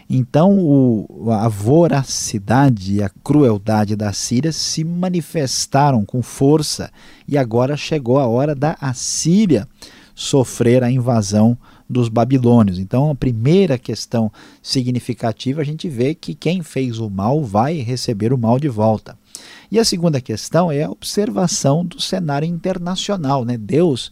Então, 0.09 0.57
o, 0.57 1.29
a 1.31 1.49
voracidade 1.49 2.95
e 2.95 3.03
a 3.03 3.09
crueldade 3.21 3.93
da 3.95 4.13
Síria 4.13 4.53
se 4.53 4.85
manifestaram 4.85 6.05
com 6.05 6.21
força 6.21 6.89
e 7.27 7.37
agora 7.37 7.75
chegou 7.75 8.19
a 8.19 8.27
hora 8.27 8.55
da 8.55 8.77
Assíria 8.79 9.67
sofrer 10.15 10.81
a 10.81 10.89
invasão 10.89 11.57
dos 11.89 12.07
babilônios. 12.07 12.79
Então, 12.79 13.11
a 13.11 13.15
primeira 13.15 13.77
questão 13.77 14.31
significativa, 14.63 15.59
a 15.59 15.65
gente 15.65 15.89
vê 15.89 16.15
que 16.15 16.33
quem 16.33 16.63
fez 16.63 16.99
o 16.99 17.09
mal 17.09 17.43
vai 17.43 17.79
receber 17.79 18.31
o 18.31 18.37
mal 18.37 18.57
de 18.57 18.69
volta. 18.69 19.17
E 19.71 19.79
a 19.79 19.85
segunda 19.85 20.19
questão 20.19 20.69
é 20.69 20.83
a 20.83 20.91
observação 20.91 21.85
do 21.85 22.01
cenário 22.01 22.45
internacional. 22.45 23.45
Né? 23.45 23.57
Deus 23.57 24.11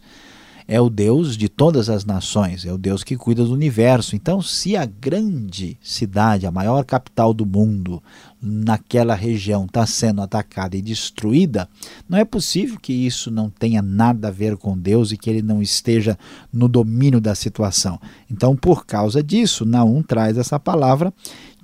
é 0.66 0.80
o 0.80 0.88
Deus 0.88 1.36
de 1.36 1.48
todas 1.48 1.90
as 1.90 2.04
nações, 2.04 2.64
é 2.64 2.72
o 2.72 2.78
Deus 2.78 3.02
que 3.02 3.16
cuida 3.16 3.44
do 3.44 3.52
universo. 3.52 4.14
Então, 4.14 4.40
se 4.40 4.76
a 4.76 4.86
grande 4.86 5.76
cidade, 5.82 6.46
a 6.46 6.50
maior 6.52 6.84
capital 6.84 7.34
do 7.34 7.44
mundo, 7.44 8.00
naquela 8.40 9.16
região 9.16 9.64
está 9.64 9.84
sendo 9.84 10.22
atacada 10.22 10.76
e 10.76 10.80
destruída, 10.80 11.68
não 12.08 12.16
é 12.16 12.24
possível 12.24 12.78
que 12.80 12.92
isso 12.92 13.32
não 13.32 13.50
tenha 13.50 13.82
nada 13.82 14.28
a 14.28 14.30
ver 14.30 14.56
com 14.56 14.78
Deus 14.78 15.10
e 15.10 15.16
que 15.16 15.28
ele 15.28 15.42
não 15.42 15.60
esteja 15.60 16.16
no 16.52 16.68
domínio 16.68 17.20
da 17.20 17.34
situação. 17.34 18.00
Então, 18.30 18.54
por 18.54 18.86
causa 18.86 19.24
disso, 19.24 19.64
Naum 19.64 20.04
traz 20.04 20.38
essa 20.38 20.58
palavra 20.60 21.12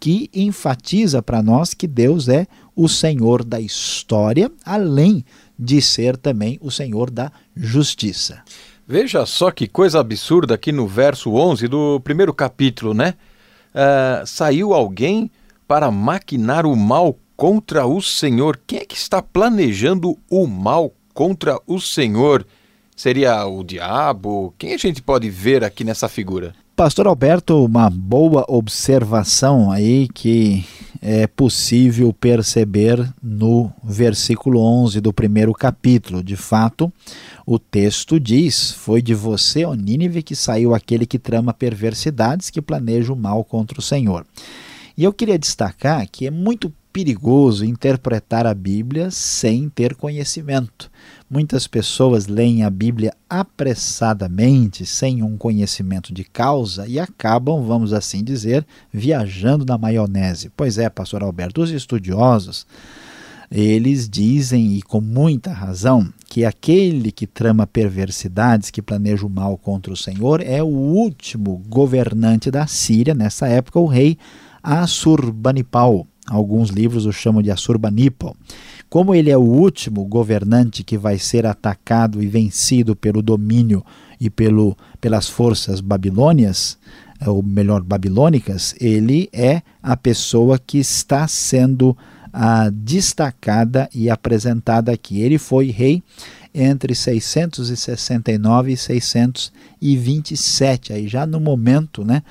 que 0.01 0.29
enfatiza 0.35 1.23
para 1.23 1.43
nós 1.43 1.75
que 1.75 1.87
Deus 1.87 2.29
é 2.29 2.49
o 2.77 2.89
Senhor 2.89 3.43
da 3.43 3.59
história, 3.59 4.53
além 4.65 5.25
de 5.59 5.81
ser 5.81 6.17
também 6.17 6.59
o 6.61 6.71
Senhor 6.71 7.11
da 7.11 7.33
justiça. 7.57 8.43
Veja 8.87 9.25
só 9.25 9.51
que 9.51 9.67
coisa 9.67 9.99
absurda 9.99 10.55
aqui 10.55 10.71
no 10.71 10.87
verso 10.87 11.33
11 11.33 11.67
do 11.67 11.99
primeiro 12.01 12.33
capítulo, 12.35 12.95
né? 12.95 13.15
Uh, 13.75 14.27
saiu 14.27 14.75
alguém 14.75 15.31
para 15.67 15.91
maquinar 15.91 16.67
o 16.67 16.77
mal 16.77 17.19
contra 17.37 17.87
o 17.87 18.01
Senhor. 18.01 18.61
Quem 18.67 18.79
é 18.81 18.85
que 18.85 18.95
está 18.95 19.21
planejando 19.21 20.17
o 20.31 20.47
mal 20.47 20.93
contra 21.13 21.59
o 21.67 21.81
Senhor? 21.81 22.47
Seria 22.95 23.45
o 23.47 23.65
diabo? 23.65 24.55
Quem 24.57 24.73
a 24.73 24.79
gente 24.79 25.03
pode 25.03 25.29
ver 25.29 25.65
aqui 25.65 25.83
nessa 25.83 26.09
figura? 26.09 26.55
Pastor 26.77 27.07
Alberto, 27.07 27.65
uma 27.65 27.89
boa 27.89 28.45
observação 28.47 29.73
aí 29.73 30.09
que 30.09 30.63
é 31.01 31.27
possível 31.27 32.13
perceber 32.13 33.03
no 33.23 33.73
versículo 33.83 34.61
11 34.61 35.01
do 35.01 35.11
primeiro 35.11 35.55
capítulo. 35.55 36.23
De 36.23 36.37
fato, 36.37 36.93
o 37.47 37.59
texto 37.59 38.21
diz: 38.21 38.73
Foi 38.73 39.01
de 39.01 39.15
você, 39.15 39.65
ó 39.65 39.73
Nínive, 39.73 40.23
que 40.23 40.37
saiu 40.37 40.75
aquele 40.75 41.07
que 41.07 41.19
trama 41.19 41.55
perversidades, 41.55 42.51
que 42.51 42.61
planeja 42.61 43.11
o 43.11 43.17
mal 43.17 43.43
contra 43.43 43.79
o 43.79 43.83
Senhor. 43.83 44.27
E 44.99 45.03
eu 45.03 45.15
queria 45.15 45.39
destacar 45.39 46.07
que 46.07 46.27
é 46.27 46.31
muito 46.31 46.71
perigoso 46.97 47.63
interpretar 47.63 48.47
a 48.47 48.55
Bíblia 48.55 49.11
sem 49.11 49.69
ter 49.69 49.95
conhecimento. 49.95 50.91
Muitas 51.29 51.67
pessoas 51.67 52.27
leem 52.27 52.65
a 52.65 52.71
Bíblia 52.71 53.13
apressadamente, 53.29 54.87
sem 54.87 55.23
um 55.23 55.37
conhecimento 55.37 56.11
de 56.11 56.25
causa, 56.25 56.89
e 56.89 56.99
acabam, 56.99 57.63
vamos 57.63 57.93
assim 57.93 58.25
dizer, 58.25 58.67
viajando 58.91 59.63
na 59.67 59.77
maionese. 59.77 60.51
Pois 60.57 60.79
é, 60.79 60.89
pastor 60.89 61.23
Alberto, 61.23 61.61
os 61.61 61.71
estudiosos, 61.71 62.67
eles 63.53 64.09
dizem, 64.09 64.79
e 64.79 64.81
com 64.81 65.03
muita 65.03 65.53
razão, 65.53 66.11
que 66.31 66.47
aquele 66.47 67.13
que 67.13 67.27
trama 67.27 67.67
perversidades, 67.67 68.71
que 68.71 68.81
planeja 68.81 69.27
o 69.27 69.29
mal 69.29 69.59
contra 69.59 69.93
o 69.93 69.97
Senhor, 69.99 70.41
é 70.41 70.63
o 70.63 70.67
último 70.67 71.63
governante 71.69 72.51
da 72.51 72.67
Síria, 72.67 73.13
nessa 73.13 73.47
época, 73.49 73.79
o 73.79 73.85
rei 73.85 74.17
Assurbanipal. 74.63 76.07
Alguns 76.29 76.71
livros 76.71 77.07
o 77.07 77.13
chamam 77.13 77.43
de 77.43 77.51
Assurbanipal. 77.51 78.37
Como 78.89 79.15
ele 79.15 79.31
é 79.31 79.37
o 79.37 79.43
último 79.43 80.05
governante 80.05 80.85
que 80.85 80.97
vai 80.97 81.19
ser 81.19 81.47
atacado 81.47 82.23
e 82.23 82.27
vencido 82.27 82.95
pelo 82.95 83.23
domínio 83.23 83.85
e 84.21 84.31
pelo, 84.31 84.77
pelas 85.01 85.29
forças 85.29 85.81
babilônias, 85.81 86.79
é, 87.21 87.29
ou 87.29 87.43
melhor, 87.43 87.83
babilônicas, 87.83 88.75
ele 88.81 89.29
é 89.33 89.63
a 89.83 89.97
pessoa 89.97 90.59
que 90.59 90.79
está 90.79 91.27
sendo 91.27 91.97
ah, 92.33 92.71
destacada 92.71 93.89
e 93.95 94.11
apresentada 94.11 94.93
aqui. 94.93 95.21
Ele 95.21 95.39
foi 95.39 95.71
rei 95.71 96.03
entre 96.57 96.95
669 96.95 98.73
e 98.73 98.77
627, 98.77 100.95
aí 100.95 101.07
já 101.07 101.27
no 101.27 101.39
momento 101.39 102.05
né, 102.05 102.23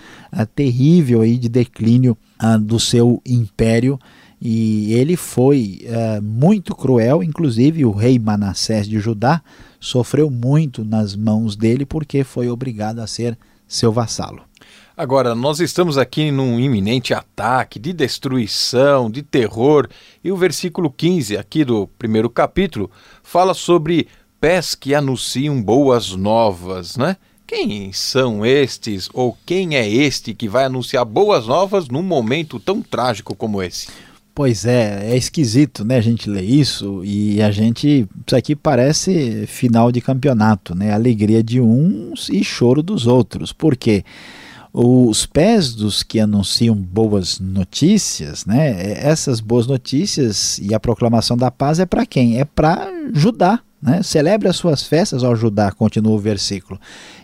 terrível 0.55 1.22
aí 1.22 1.38
de 1.38 1.48
declínio 1.48 2.17
ah, 2.39 2.58
do 2.58 2.79
seu 2.79 3.22
império. 3.25 4.00
E 4.41 4.91
ele 4.94 5.15
foi 5.15 5.86
ah, 5.88 6.20
muito 6.22 6.75
cruel, 6.75 7.24
inclusive 7.24 7.86
o 7.86 7.91
rei 7.91 8.17
Manassés 8.17 8.88
de 8.88 9.00
Judá 9.00 9.41
sofreu 9.79 10.32
muito 10.32 10.84
nas 10.84 11.15
mãos 11.15 11.55
dele 11.55 11.86
porque 11.86 12.24
foi 12.24 12.50
obrigado 12.50 13.00
a 13.00 13.08
ser 13.08 13.38
seu 13.67 13.91
vassalo. 13.91 14.41
Agora, 14.98 15.36
nós 15.36 15.60
estamos 15.60 15.98
aqui 15.98 16.31
num 16.31 16.58
iminente 16.58 17.14
ataque 17.14 17.77
de 17.77 17.92
destruição, 17.92 19.12
de 19.12 19.22
terror, 19.22 19.90
e 20.24 20.31
o 20.31 20.38
versículo 20.38 20.90
15 20.90 21.36
aqui 21.36 21.66
do 21.66 21.86
primeiro 22.00 22.29
capítulo 22.29 22.90
fala 23.22 23.53
sobre 23.53 24.08
pés 24.40 24.74
que 24.74 24.96
anunciam 24.96 25.62
boas 25.62 26.14
novas, 26.14 26.96
né? 26.96 27.18
Quem 27.46 27.92
são 27.92 28.46
estes 28.46 29.10
ou 29.14 29.38
quem 29.46 29.75
é 29.75 29.86
este 29.86 30.34
que 30.34 30.48
vai 30.48 30.64
anunciar 30.64 31.03
boas 31.03 31.46
novas 31.46 31.90
num 31.90 32.01
momento 32.01 32.58
tão 32.58 32.81
trágico 32.81 33.36
como 33.36 33.62
esse? 33.62 33.88
Pois 34.34 34.64
é, 34.64 35.12
é 35.12 35.18
esquisito, 35.18 35.84
né? 35.84 35.98
A 35.98 36.01
gente 36.01 36.29
lê 36.29 36.42
isso 36.42 37.03
e 37.03 37.42
a 37.42 37.51
gente. 37.51 38.08
Isso 38.25 38.36
aqui 38.36 38.55
parece 38.55 39.46
final 39.46 39.92
de 39.92 40.00
campeonato, 40.00 40.74
né? 40.74 40.94
Alegria 40.94 41.44
de 41.44 41.60
uns 41.60 42.29
e 42.29 42.46
choro 42.46 42.81
dos 42.81 43.08
outros. 43.08 43.51
Por 43.51 43.75
quê? 43.75 44.05
Os 44.77 45.25
pés 45.25 45.74
dos 45.74 46.03
que 46.03 46.20
anunciam 46.20 46.75
boas 46.75 47.40
notícias, 47.40 48.46
né? 48.46 48.72
É, 48.72 49.07
essas 49.07 49.40
boas 49.40 49.68
notícias 49.68 50.57
e 50.57 50.74
a 50.74 50.79
proclamação 50.79 51.38
da 51.38 51.50
paz 51.50 51.79
é 51.79 51.85
para 51.85 52.05
quem? 52.05 52.42
É 52.42 52.44
para 52.44 52.92
Judá. 53.14 53.61
Né? 53.81 54.01
Celebre 54.03 54.50
as 54.50 54.55
suas 54.55 54.83
festas 54.83 55.24
ao 55.24 55.35
Judá, 55.35 55.72
continua 55.72 56.14
o 56.14 56.20
versículo. 56.20 56.79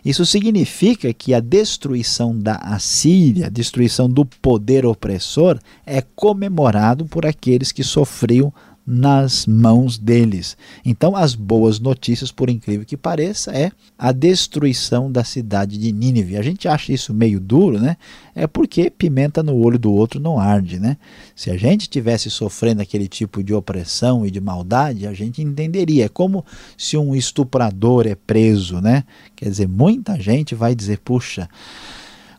Isso 0.06 0.26
significa 0.26 1.12
que 1.12 1.34
a 1.34 1.40
destruição 1.40 2.38
da 2.38 2.56
Assíria, 2.56 3.48
a 3.48 3.50
destruição 3.50 4.08
do 4.08 4.26
poder 4.26 4.86
opressor, 4.86 5.60
é 5.86 6.02
comemorado 6.02 7.06
por 7.06 7.26
aqueles 7.26 7.72
que 7.72 7.84
sofriam 7.84 8.54
nas 8.86 9.46
mãos 9.46 9.98
deles. 9.98 10.58
Então, 10.84 11.16
as 11.16 11.36
boas 11.36 11.80
notícias, 11.80 12.32
por 12.32 12.50
incrível 12.50 12.86
que 12.86 12.98
pareça, 12.98 13.52
é 13.52 13.72
a 13.98 14.12
destruição 14.12 15.12
da 15.12 15.24
cidade 15.24 15.78
de 15.78 15.92
Nínive. 15.92 16.38
A 16.38 16.42
gente 16.42 16.68
acha 16.68 16.92
isso 16.92 17.14
meio 17.14 17.40
duro, 17.40 17.80
né? 17.80 17.98
É 18.34 18.48
porque 18.48 18.90
pimenta 18.90 19.44
no 19.44 19.56
olho 19.56 19.78
do 19.78 19.92
outro 19.94 20.20
não 20.20 20.40
arde, 20.40 20.80
né? 20.80 20.98
Se 21.36 21.52
a 21.52 21.58
gente 21.58 21.90
tivesse 21.90 22.30
sofrendo 22.30 22.82
aquele 22.82 23.08
tipo 23.08 23.44
de 23.44 23.54
opressão 23.54 24.26
e 24.26 24.32
de 24.32 24.42
maldade, 24.42 25.06
a 25.06 25.14
gente 25.14 25.42
entenderia. 25.42 26.06
É 26.06 26.10
como 26.10 26.44
se 26.78 26.98
um 26.98 27.16
estuprador 27.16 28.08
é 28.08 28.16
preso, 28.16 28.82
né? 28.82 29.04
Quer 29.36 29.50
dizer, 29.50 29.68
muita 29.68 30.20
gente 30.20 30.56
vai 30.56 30.74
dizer, 30.74 31.00
puxa, 31.00 31.48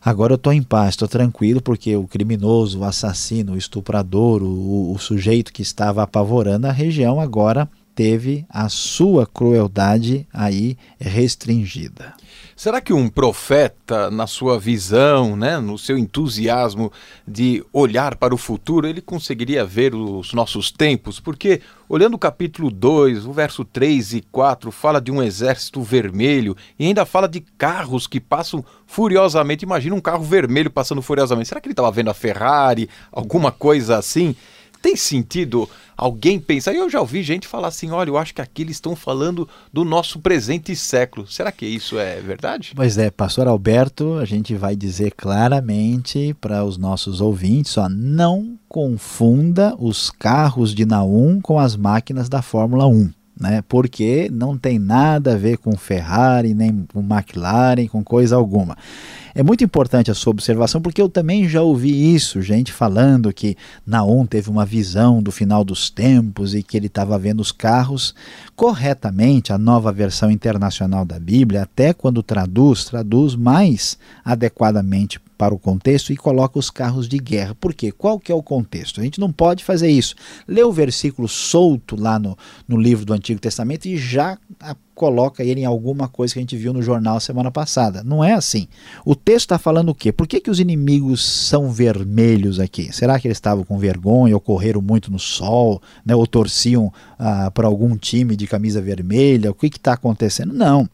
Agora 0.05 0.33
eu 0.33 0.35
estou 0.35 0.51
em 0.51 0.61
paz, 0.61 0.89
estou 0.89 1.07
tranquilo, 1.07 1.61
porque 1.61 1.95
o 1.95 2.05
criminoso, 2.05 2.79
o 2.79 2.83
assassino, 2.83 3.53
o 3.53 3.57
estuprador, 3.57 4.43
o, 4.43 4.91
o 4.91 4.99
sujeito 4.99 5.53
que 5.53 5.61
estava 5.61 6.03
apavorando 6.03 6.67
a 6.67 6.71
região 6.71 7.21
agora 7.21 7.69
teve 7.95 8.45
a 8.49 8.69
sua 8.69 9.25
crueldade 9.25 10.27
aí 10.33 10.77
restringida. 10.99 12.13
Será 12.55 12.79
que 12.79 12.93
um 12.93 13.09
profeta, 13.09 14.11
na 14.11 14.27
sua 14.27 14.59
visão, 14.59 15.35
né, 15.35 15.59
no 15.59 15.77
seu 15.77 15.97
entusiasmo 15.97 16.91
de 17.27 17.63
olhar 17.73 18.15
para 18.15 18.33
o 18.33 18.37
futuro, 18.37 18.87
ele 18.87 19.01
conseguiria 19.01 19.65
ver 19.65 19.95
os 19.95 20.33
nossos 20.33 20.71
tempos? 20.71 21.19
Porque, 21.19 21.61
olhando 21.89 22.13
o 22.13 22.19
capítulo 22.19 22.69
2, 22.69 23.25
o 23.25 23.33
verso 23.33 23.65
3 23.65 24.13
e 24.13 24.21
4, 24.31 24.71
fala 24.71 25.01
de 25.01 25.11
um 25.11 25.21
exército 25.21 25.81
vermelho 25.81 26.55
e 26.77 26.85
ainda 26.85 27.05
fala 27.05 27.27
de 27.27 27.41
carros 27.57 28.05
que 28.05 28.19
passam 28.19 28.63
furiosamente. 28.85 29.65
Imagina 29.65 29.95
um 29.95 30.01
carro 30.01 30.23
vermelho 30.23 30.69
passando 30.69 31.01
furiosamente. 31.01 31.49
Será 31.49 31.59
que 31.59 31.67
ele 31.67 31.73
estava 31.73 31.91
vendo 31.91 32.11
a 32.11 32.13
Ferrari, 32.13 32.87
alguma 33.11 33.51
coisa 33.51 33.97
assim? 33.97 34.35
Tem 34.83 34.97
sentido 34.97 35.69
alguém 35.95 36.37
pensar? 36.37 36.73
Eu 36.73 36.89
já 36.89 36.99
ouvi 36.99 37.23
gente 37.23 37.47
falar 37.47 37.69
assim: 37.69 37.89
olha, 37.91 38.09
eu 38.09 38.17
acho 38.17 38.35
que 38.35 38.41
aqui 38.41 38.63
eles 38.63 38.75
estão 38.75 38.97
falando 38.97 39.47
do 39.71 39.85
nosso 39.85 40.19
presente 40.19 40.75
século. 40.75 41.25
Será 41.25 41.53
que 41.53 41.65
isso 41.65 41.97
é 41.97 42.19
verdade? 42.19 42.73
Pois 42.75 42.97
é, 42.97 43.09
Pastor 43.09 43.47
Alberto, 43.47 44.15
a 44.15 44.25
gente 44.25 44.53
vai 44.55 44.75
dizer 44.75 45.13
claramente 45.15 46.35
para 46.41 46.65
os 46.65 46.77
nossos 46.77 47.21
ouvintes: 47.21 47.77
ó, 47.77 47.87
não 47.87 48.59
confunda 48.67 49.73
os 49.79 50.11
carros 50.11 50.75
de 50.75 50.85
Naum 50.85 51.39
com 51.39 51.57
as 51.57 51.77
máquinas 51.77 52.27
da 52.27 52.41
Fórmula 52.41 52.85
1 52.85 53.22
né? 53.43 53.61
Porque 53.67 54.29
não 54.31 54.57
tem 54.57 54.79
nada 54.79 55.33
a 55.33 55.37
ver 55.37 55.57
com 55.57 55.75
Ferrari, 55.75 56.53
nem 56.53 56.87
com 56.93 57.01
McLaren, 57.01 57.87
com 57.87 58.01
coisa 58.01 58.37
alguma. 58.37 58.77
É 59.35 59.43
muito 59.43 59.63
importante 59.63 60.09
a 60.09 60.13
sua 60.13 60.31
observação, 60.31 60.79
porque 60.79 61.01
eu 61.01 61.09
também 61.09 61.49
já 61.49 61.61
ouvi 61.61 62.15
isso, 62.15 62.41
gente 62.41 62.71
falando 62.71 63.33
que 63.33 63.57
Naum 63.85 64.25
teve 64.25 64.49
uma 64.49 64.65
visão 64.65 65.21
do 65.21 65.31
final 65.31 65.65
dos 65.65 65.89
tempos 65.89 66.55
e 66.55 66.63
que 66.63 66.77
ele 66.77 66.87
estava 66.87 67.19
vendo 67.19 67.41
os 67.41 67.51
carros 67.51 68.15
corretamente. 68.55 69.51
A 69.51 69.57
nova 69.57 69.91
versão 69.91 70.31
internacional 70.31 71.03
da 71.03 71.19
Bíblia, 71.19 71.63
até 71.63 71.93
quando 71.93 72.23
traduz, 72.23 72.85
traduz 72.85 73.35
mais 73.35 73.97
adequadamente 74.23 75.19
para 75.37 75.53
o 75.53 75.59
contexto 75.59 76.13
e 76.13 76.17
coloca 76.17 76.59
os 76.59 76.69
carros 76.69 77.07
de 77.07 77.17
guerra. 77.17 77.55
Por 77.55 77.73
quê? 77.73 77.91
Qual 77.91 78.19
que 78.19 78.31
é 78.31 78.35
o 78.35 78.43
contexto? 78.43 79.01
A 79.01 79.03
gente 79.03 79.19
não 79.19 79.31
pode 79.31 79.63
fazer 79.63 79.89
isso. 79.89 80.15
Lê 80.47 80.63
o 80.63 80.71
versículo 80.71 81.27
solto 81.27 81.95
lá 81.95 82.19
no, 82.19 82.37
no 82.67 82.77
livro 82.77 83.05
do 83.05 83.13
Antigo 83.13 83.39
Testamento 83.39 83.85
e 83.85 83.97
já 83.97 84.37
coloca 84.93 85.43
ele 85.43 85.61
em 85.61 85.65
alguma 85.65 86.07
coisa 86.07 86.33
que 86.33 86.39
a 86.39 86.41
gente 86.41 86.55
viu 86.55 86.71
no 86.71 86.81
jornal 86.81 87.19
semana 87.19 87.51
passada. 87.51 88.03
Não 88.03 88.23
é 88.23 88.33
assim. 88.33 88.67
O 89.05 89.15
texto 89.15 89.45
está 89.45 89.57
falando 89.57 89.89
o 89.89 89.95
quê? 89.95 90.11
Por 90.11 90.27
que, 90.27 90.39
que 90.39 90.51
os 90.51 90.59
inimigos 90.59 91.23
são 91.23 91.71
vermelhos 91.71 92.59
aqui? 92.59 92.93
Será 92.93 93.19
que 93.19 93.27
eles 93.27 93.37
estavam 93.37 93.63
com 93.63 93.77
vergonha 93.77 94.35
ou 94.35 94.39
correram 94.39 94.81
muito 94.81 95.11
no 95.11 95.19
sol, 95.19 95.81
né, 96.05 96.15
ou 96.15 96.27
torciam 96.27 96.93
ah, 97.17 97.49
para 97.51 97.67
algum 97.67 97.97
time 97.97 98.35
de 98.35 98.47
camisa 98.47 98.81
vermelha? 98.81 99.51
O 99.51 99.55
que 99.55 99.67
está 99.67 99.93
acontecendo? 99.93 100.53
Não. 100.53 100.87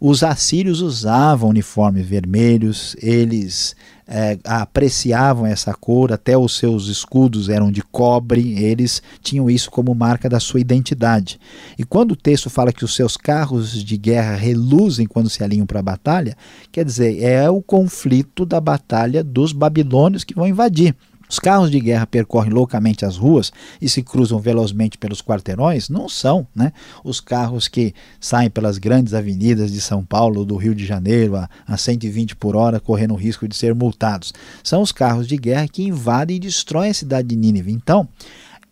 Os 0.00 0.22
assírios 0.22 0.80
usavam 0.80 1.50
uniformes 1.50 2.06
vermelhos, 2.06 2.94
eles 3.00 3.74
é, 4.06 4.38
apreciavam 4.44 5.46
essa 5.46 5.74
cor, 5.74 6.12
até 6.12 6.36
os 6.36 6.56
seus 6.56 6.88
escudos 6.88 7.48
eram 7.48 7.72
de 7.72 7.82
cobre, 7.82 8.62
eles 8.62 9.02
tinham 9.20 9.50
isso 9.50 9.70
como 9.70 9.94
marca 9.94 10.28
da 10.28 10.38
sua 10.38 10.60
identidade. 10.60 11.40
E 11.78 11.84
quando 11.84 12.12
o 12.12 12.16
texto 12.16 12.48
fala 12.48 12.72
que 12.72 12.84
os 12.84 12.94
seus 12.94 13.16
carros 13.16 13.72
de 13.82 13.96
guerra 13.96 14.36
reluzem 14.36 15.06
quando 15.06 15.30
se 15.30 15.42
alinham 15.42 15.66
para 15.66 15.80
a 15.80 15.82
batalha, 15.82 16.36
quer 16.70 16.84
dizer, 16.84 17.22
é 17.22 17.48
o 17.50 17.62
conflito 17.62 18.46
da 18.46 18.60
batalha 18.60 19.24
dos 19.24 19.52
babilônios 19.52 20.24
que 20.24 20.34
vão 20.34 20.46
invadir. 20.46 20.94
Os 21.28 21.38
carros 21.38 21.70
de 21.70 21.80
guerra 21.80 22.06
percorrem 22.06 22.52
loucamente 22.52 23.04
as 23.04 23.16
ruas 23.16 23.52
e 23.80 23.88
se 23.88 24.02
cruzam 24.02 24.38
velozmente 24.38 24.96
pelos 24.96 25.20
quarteirões? 25.20 25.88
Não 25.88 26.08
são, 26.08 26.46
né? 26.54 26.72
Os 27.02 27.20
carros 27.20 27.68
que 27.68 27.94
saem 28.20 28.48
pelas 28.48 28.78
grandes 28.78 29.14
avenidas 29.14 29.72
de 29.72 29.80
São 29.80 30.04
Paulo, 30.04 30.44
do 30.44 30.56
Rio 30.56 30.74
de 30.74 30.86
Janeiro, 30.86 31.36
a, 31.36 31.48
a 31.66 31.76
120 31.76 32.36
por 32.36 32.54
hora, 32.54 32.78
correndo 32.78 33.14
o 33.14 33.16
risco 33.16 33.48
de 33.48 33.56
ser 33.56 33.74
multados. 33.74 34.32
São 34.62 34.82
os 34.82 34.92
carros 34.92 35.26
de 35.26 35.36
guerra 35.36 35.68
que 35.68 35.82
invadem 35.82 36.36
e 36.36 36.40
destroem 36.40 36.90
a 36.90 36.94
cidade 36.94 37.28
de 37.28 37.36
Nínive. 37.36 37.72
Então, 37.72 38.08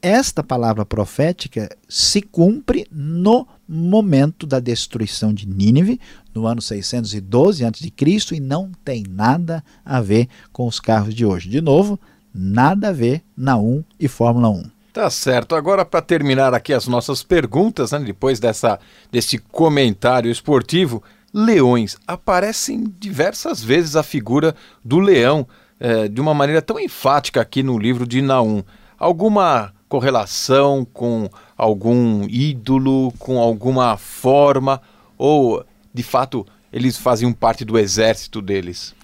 esta 0.05 0.43
palavra 0.43 0.85
profética 0.85 1.67
se 1.88 2.21
cumpre 2.21 2.87
no 2.93 3.49
momento 3.67 4.47
da 4.47 4.61
destruição 4.61 5.33
de 5.33 5.49
Nínive, 5.49 5.99
no 6.35 6.47
ano 6.47 6.61
612 6.61 7.64
a.C., 7.64 8.37
e 8.37 8.40
não 8.40 8.71
tem 8.85 9.03
nada 9.09 9.64
a 9.83 10.03
ver 10.03 10.29
com 10.53 10.67
os 10.67 10.79
carros 10.79 11.14
de 11.14 11.25
hoje. 11.25 11.49
De 11.49 11.62
novo, 11.62 11.99
nada 12.35 12.88
a 12.88 12.92
ver 12.92 13.23
na 13.37 13.57
1 13.57 13.85
e 13.99 14.09
Fórmula 14.09 14.49
1. 14.49 14.64
Tá 14.92 15.09
certo. 15.11 15.55
Agora, 15.55 15.85
para 15.85 16.03
terminar 16.03 16.55
aqui 16.55 16.73
as 16.73 16.87
nossas 16.87 17.23
perguntas, 17.23 17.92
né, 17.92 17.99
depois 17.99 18.38
dessa, 18.38 18.79
desse 19.11 19.38
comentário 19.38 20.31
esportivo, 20.31 21.03
leões. 21.33 21.97
Aparecem 22.07 22.85
diversas 22.99 23.62
vezes 23.62 23.97
a 23.97 24.03
figura 24.03 24.55
do 24.85 25.01
leão 25.01 25.47
é, 25.81 26.07
de 26.07 26.20
uma 26.20 26.33
maneira 26.33 26.62
tão 26.62 26.79
enfática 26.79 27.40
aqui 27.40 27.62
no 27.62 27.79
livro 27.79 28.07
de 28.07 28.23
Naum. 28.23 28.62
Alguma 28.97 29.73
correlação 29.88 30.87
com 30.92 31.29
algum 31.57 32.25
ídolo, 32.29 33.12
com 33.18 33.38
alguma 33.38 33.97
forma, 33.97 34.81
ou 35.18 35.64
de 35.92 36.03
fato 36.03 36.47
eles 36.73 36.97
faziam 36.97 37.33
parte 37.33 37.64
do 37.64 37.79
exército 37.79 38.40
deles? 38.42 38.94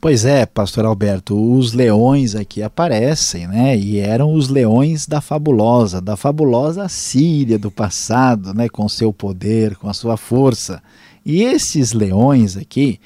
Pois 0.00 0.24
é, 0.24 0.46
pastor 0.46 0.86
Alberto, 0.86 1.36
os 1.36 1.74
leões 1.74 2.34
aqui 2.34 2.62
aparecem, 2.62 3.46
né? 3.46 3.76
E 3.76 3.98
eram 3.98 4.32
os 4.32 4.48
leões 4.48 5.06
da 5.06 5.20
fabulosa, 5.20 6.00
da 6.00 6.16
fabulosa 6.16 6.88
Síria 6.88 7.58
do 7.58 7.70
passado, 7.70 8.54
né, 8.54 8.66
com 8.66 8.88
seu 8.88 9.12
poder, 9.12 9.76
com 9.76 9.90
a 9.90 9.92
sua 9.92 10.16
força. 10.16 10.82
E 11.22 11.42
esses 11.42 11.92
leões 11.92 12.56
aqui, 12.56 12.98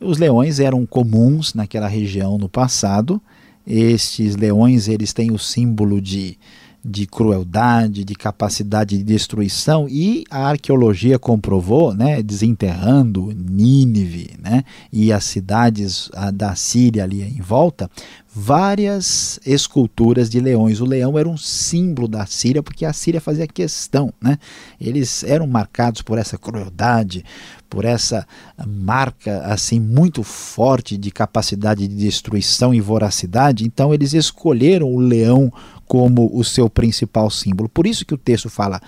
os 0.00 0.16
leões 0.16 0.60
eram 0.60 0.86
comuns 0.86 1.54
naquela 1.54 1.88
região 1.88 2.38
no 2.38 2.48
passado. 2.48 3.20
Estes 3.66 4.36
leões, 4.36 4.86
eles 4.86 5.12
têm 5.12 5.32
o 5.32 5.38
símbolo 5.40 6.00
de 6.00 6.38
de 6.84 7.06
crueldade, 7.06 8.04
de 8.04 8.14
capacidade 8.14 8.96
de 8.96 9.04
destruição 9.04 9.88
e 9.88 10.24
a 10.30 10.48
arqueologia 10.48 11.18
comprovou, 11.18 11.92
né, 11.92 12.22
desenterrando 12.22 13.32
Nínive, 13.32 14.30
né, 14.38 14.64
e 14.92 15.12
as 15.12 15.24
cidades 15.24 16.10
da 16.34 16.54
Síria 16.54 17.04
ali 17.04 17.22
em 17.22 17.40
volta, 17.40 17.90
várias 18.32 19.40
esculturas 19.44 20.30
de 20.30 20.38
leões. 20.38 20.80
O 20.80 20.86
leão 20.86 21.18
era 21.18 21.28
um 21.28 21.36
símbolo 21.36 22.06
da 22.06 22.24
Síria 22.26 22.62
porque 22.62 22.84
a 22.84 22.92
Síria 22.92 23.20
fazia 23.20 23.46
questão, 23.46 24.12
né? 24.20 24.38
Eles 24.80 25.24
eram 25.24 25.46
marcados 25.46 26.02
por 26.02 26.18
essa 26.18 26.38
crueldade, 26.38 27.24
por 27.68 27.84
essa 27.84 28.26
marca 28.66 29.40
assim 29.40 29.80
muito 29.80 30.22
forte 30.22 30.96
de 30.96 31.10
capacidade 31.10 31.88
de 31.88 31.94
destruição 31.96 32.72
e 32.72 32.80
voracidade. 32.80 33.64
Então 33.64 33.92
eles 33.92 34.12
escolheram 34.14 34.86
o 34.86 35.00
leão 35.00 35.52
como 35.88 36.30
o 36.32 36.44
seu 36.44 36.68
principal 36.68 37.30
símbolo. 37.30 37.68
Por 37.68 37.86
isso 37.86 38.04
que 38.04 38.14
o 38.14 38.18
texto 38.18 38.50
fala 38.50 38.80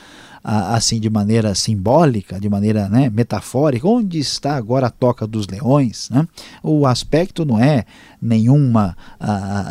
assim 0.42 0.98
de 1.00 1.10
maneira 1.10 1.54
simbólica, 1.54 2.40
de 2.40 2.48
maneira 2.48 2.88
né, 2.88 3.10
metafórica, 3.10 3.86
onde 3.86 4.18
está 4.18 4.56
agora 4.56 4.86
a 4.86 4.90
toca 4.90 5.26
dos 5.26 5.46
leões? 5.46 6.08
Né? 6.10 6.26
O 6.62 6.86
aspecto 6.86 7.44
não 7.44 7.58
é 7.58 7.84
nenhuma 8.20 8.96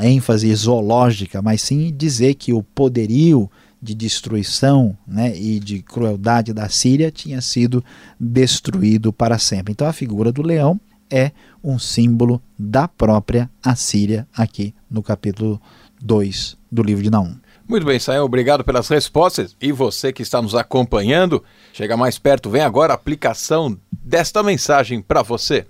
ênfase 0.01 0.53
zoológica, 0.53 1.41
mas 1.41 1.61
sim 1.61 1.93
dizer 1.95 2.35
que 2.35 2.51
o 2.51 2.61
poderio 2.61 3.49
de 3.81 3.95
destruição 3.95 4.97
né, 5.07 5.35
e 5.37 5.59
de 5.59 5.81
crueldade 5.81 6.51
da 6.51 6.67
Síria 6.67 7.09
tinha 7.09 7.41
sido 7.41 7.83
destruído 8.19 9.13
para 9.13 9.39
sempre. 9.39 9.71
Então 9.71 9.87
a 9.87 9.93
figura 9.93 10.31
do 10.31 10.41
leão 10.41 10.79
é 11.09 11.31
um 11.63 11.79
símbolo 11.79 12.41
da 12.57 12.87
própria 12.87 13.49
Assíria 13.63 14.27
aqui 14.35 14.73
no 14.89 15.01
capítulo 15.01 15.53
2 15.53 15.78
do 15.99 16.83
livro 16.83 17.03
de 17.03 17.09
Naum. 17.09 17.35
Muito 17.67 17.85
bem, 17.85 17.99
Sael, 17.99 18.23
obrigado 18.23 18.63
pelas 18.63 18.87
respostas. 18.87 19.55
E 19.61 19.71
você 19.71 20.11
que 20.11 20.23
está 20.23 20.41
nos 20.41 20.55
acompanhando, 20.55 21.43
chega 21.71 21.95
mais 21.95 22.17
perto, 22.17 22.49
vem 22.49 22.63
agora 22.63 22.93
a 22.93 22.95
aplicação 22.95 23.77
desta 23.91 24.41
mensagem 24.41 25.01
para 25.01 25.21
você. 25.21 25.67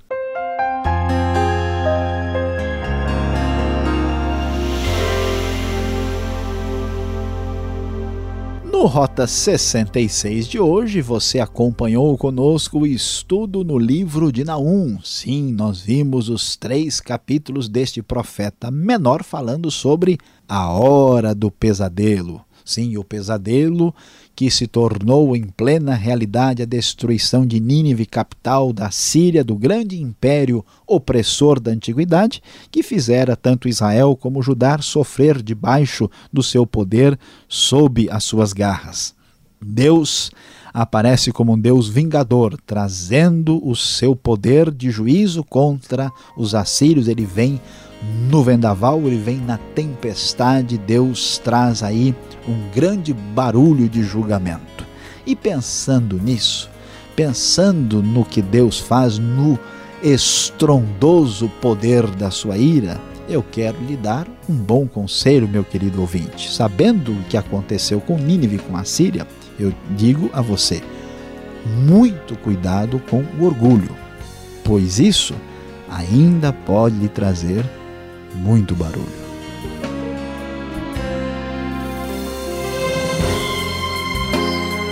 No 8.79 8.85
Rota 8.85 9.27
66 9.27 10.47
de 10.47 10.57
hoje, 10.57 11.01
você 11.01 11.41
acompanhou 11.41 12.17
conosco 12.17 12.79
o 12.79 12.87
estudo 12.87 13.61
no 13.61 13.77
livro 13.77 14.31
de 14.31 14.45
Naum. 14.45 14.97
Sim, 15.03 15.51
nós 15.51 15.81
vimos 15.81 16.29
os 16.29 16.55
três 16.55 17.01
capítulos 17.01 17.67
deste 17.67 18.01
profeta 18.01 18.71
menor 18.71 19.21
falando 19.21 19.69
sobre 19.69 20.17
a 20.47 20.71
hora 20.71 21.35
do 21.35 21.51
pesadelo. 21.51 22.39
Sim, 22.69 22.97
o 22.97 23.03
pesadelo 23.03 23.91
que 24.35 24.51
se 24.51 24.67
tornou 24.67 25.35
em 25.35 25.47
plena 25.47 25.95
realidade 25.95 26.61
a 26.61 26.65
destruição 26.65 27.43
de 27.43 27.59
Nínive, 27.59 28.05
capital 28.05 28.71
da 28.71 28.91
Síria, 28.91 29.43
do 29.43 29.55
grande 29.55 29.99
império 29.99 30.63
opressor 30.85 31.59
da 31.59 31.71
antiguidade, 31.71 32.43
que 32.69 32.83
fizera 32.83 33.35
tanto 33.35 33.67
Israel 33.67 34.15
como 34.15 34.43
Judá 34.43 34.77
sofrer 34.83 35.41
debaixo 35.41 36.07
do 36.31 36.43
seu 36.43 36.63
poder 36.67 37.17
sob 37.47 38.07
as 38.11 38.23
suas 38.23 38.53
garras. 38.53 39.15
Deus 39.59 40.29
aparece 40.71 41.31
como 41.31 41.53
um 41.53 41.59
Deus 41.59 41.89
vingador, 41.89 42.55
trazendo 42.67 43.59
o 43.67 43.75
seu 43.75 44.15
poder 44.15 44.69
de 44.69 44.91
juízo 44.91 45.43
contra 45.43 46.11
os 46.37 46.53
assírios. 46.53 47.07
Ele 47.07 47.25
vem 47.25 47.59
no 48.01 48.43
vendaval, 48.43 49.01
ele 49.01 49.17
vem 49.17 49.37
na 49.37 49.57
tempestade, 49.75 50.77
Deus 50.77 51.37
traz 51.37 51.83
aí 51.83 52.15
um 52.47 52.69
grande 52.73 53.13
barulho 53.13 53.89
de 53.89 54.03
julgamento. 54.03 54.85
E 55.25 55.35
pensando 55.35 56.17
nisso, 56.17 56.69
pensando 57.15 58.01
no 58.01 58.23
que 58.23 58.41
Deus 58.41 58.79
faz, 58.79 59.19
no 59.19 59.59
estrondoso 60.01 61.49
poder 61.61 62.07
da 62.07 62.31
sua 62.31 62.57
ira, 62.57 62.99
eu 63.27 63.43
quero 63.43 63.77
lhe 63.83 63.97
dar 63.97 64.27
um 64.47 64.55
bom 64.55 64.87
conselho, 64.87 65.47
meu 65.47 65.63
querido 65.63 66.01
ouvinte. 66.01 66.51
Sabendo 66.51 67.11
o 67.11 67.23
que 67.23 67.37
aconteceu 67.37 67.99
com 67.99 68.17
Nínive, 68.17 68.57
com 68.59 68.75
a 68.75 68.83
Síria, 68.83 69.27
eu 69.59 69.73
digo 69.95 70.29
a 70.33 70.41
você: 70.41 70.81
muito 71.85 72.35
cuidado 72.37 72.99
com 73.09 73.23
o 73.39 73.45
orgulho, 73.45 73.91
pois 74.63 74.99
isso 74.99 75.35
ainda 75.89 76.53
pode 76.53 76.95
lhe 76.95 77.09
trazer 77.09 77.65
muito 78.33 78.75
barulho. 78.75 79.29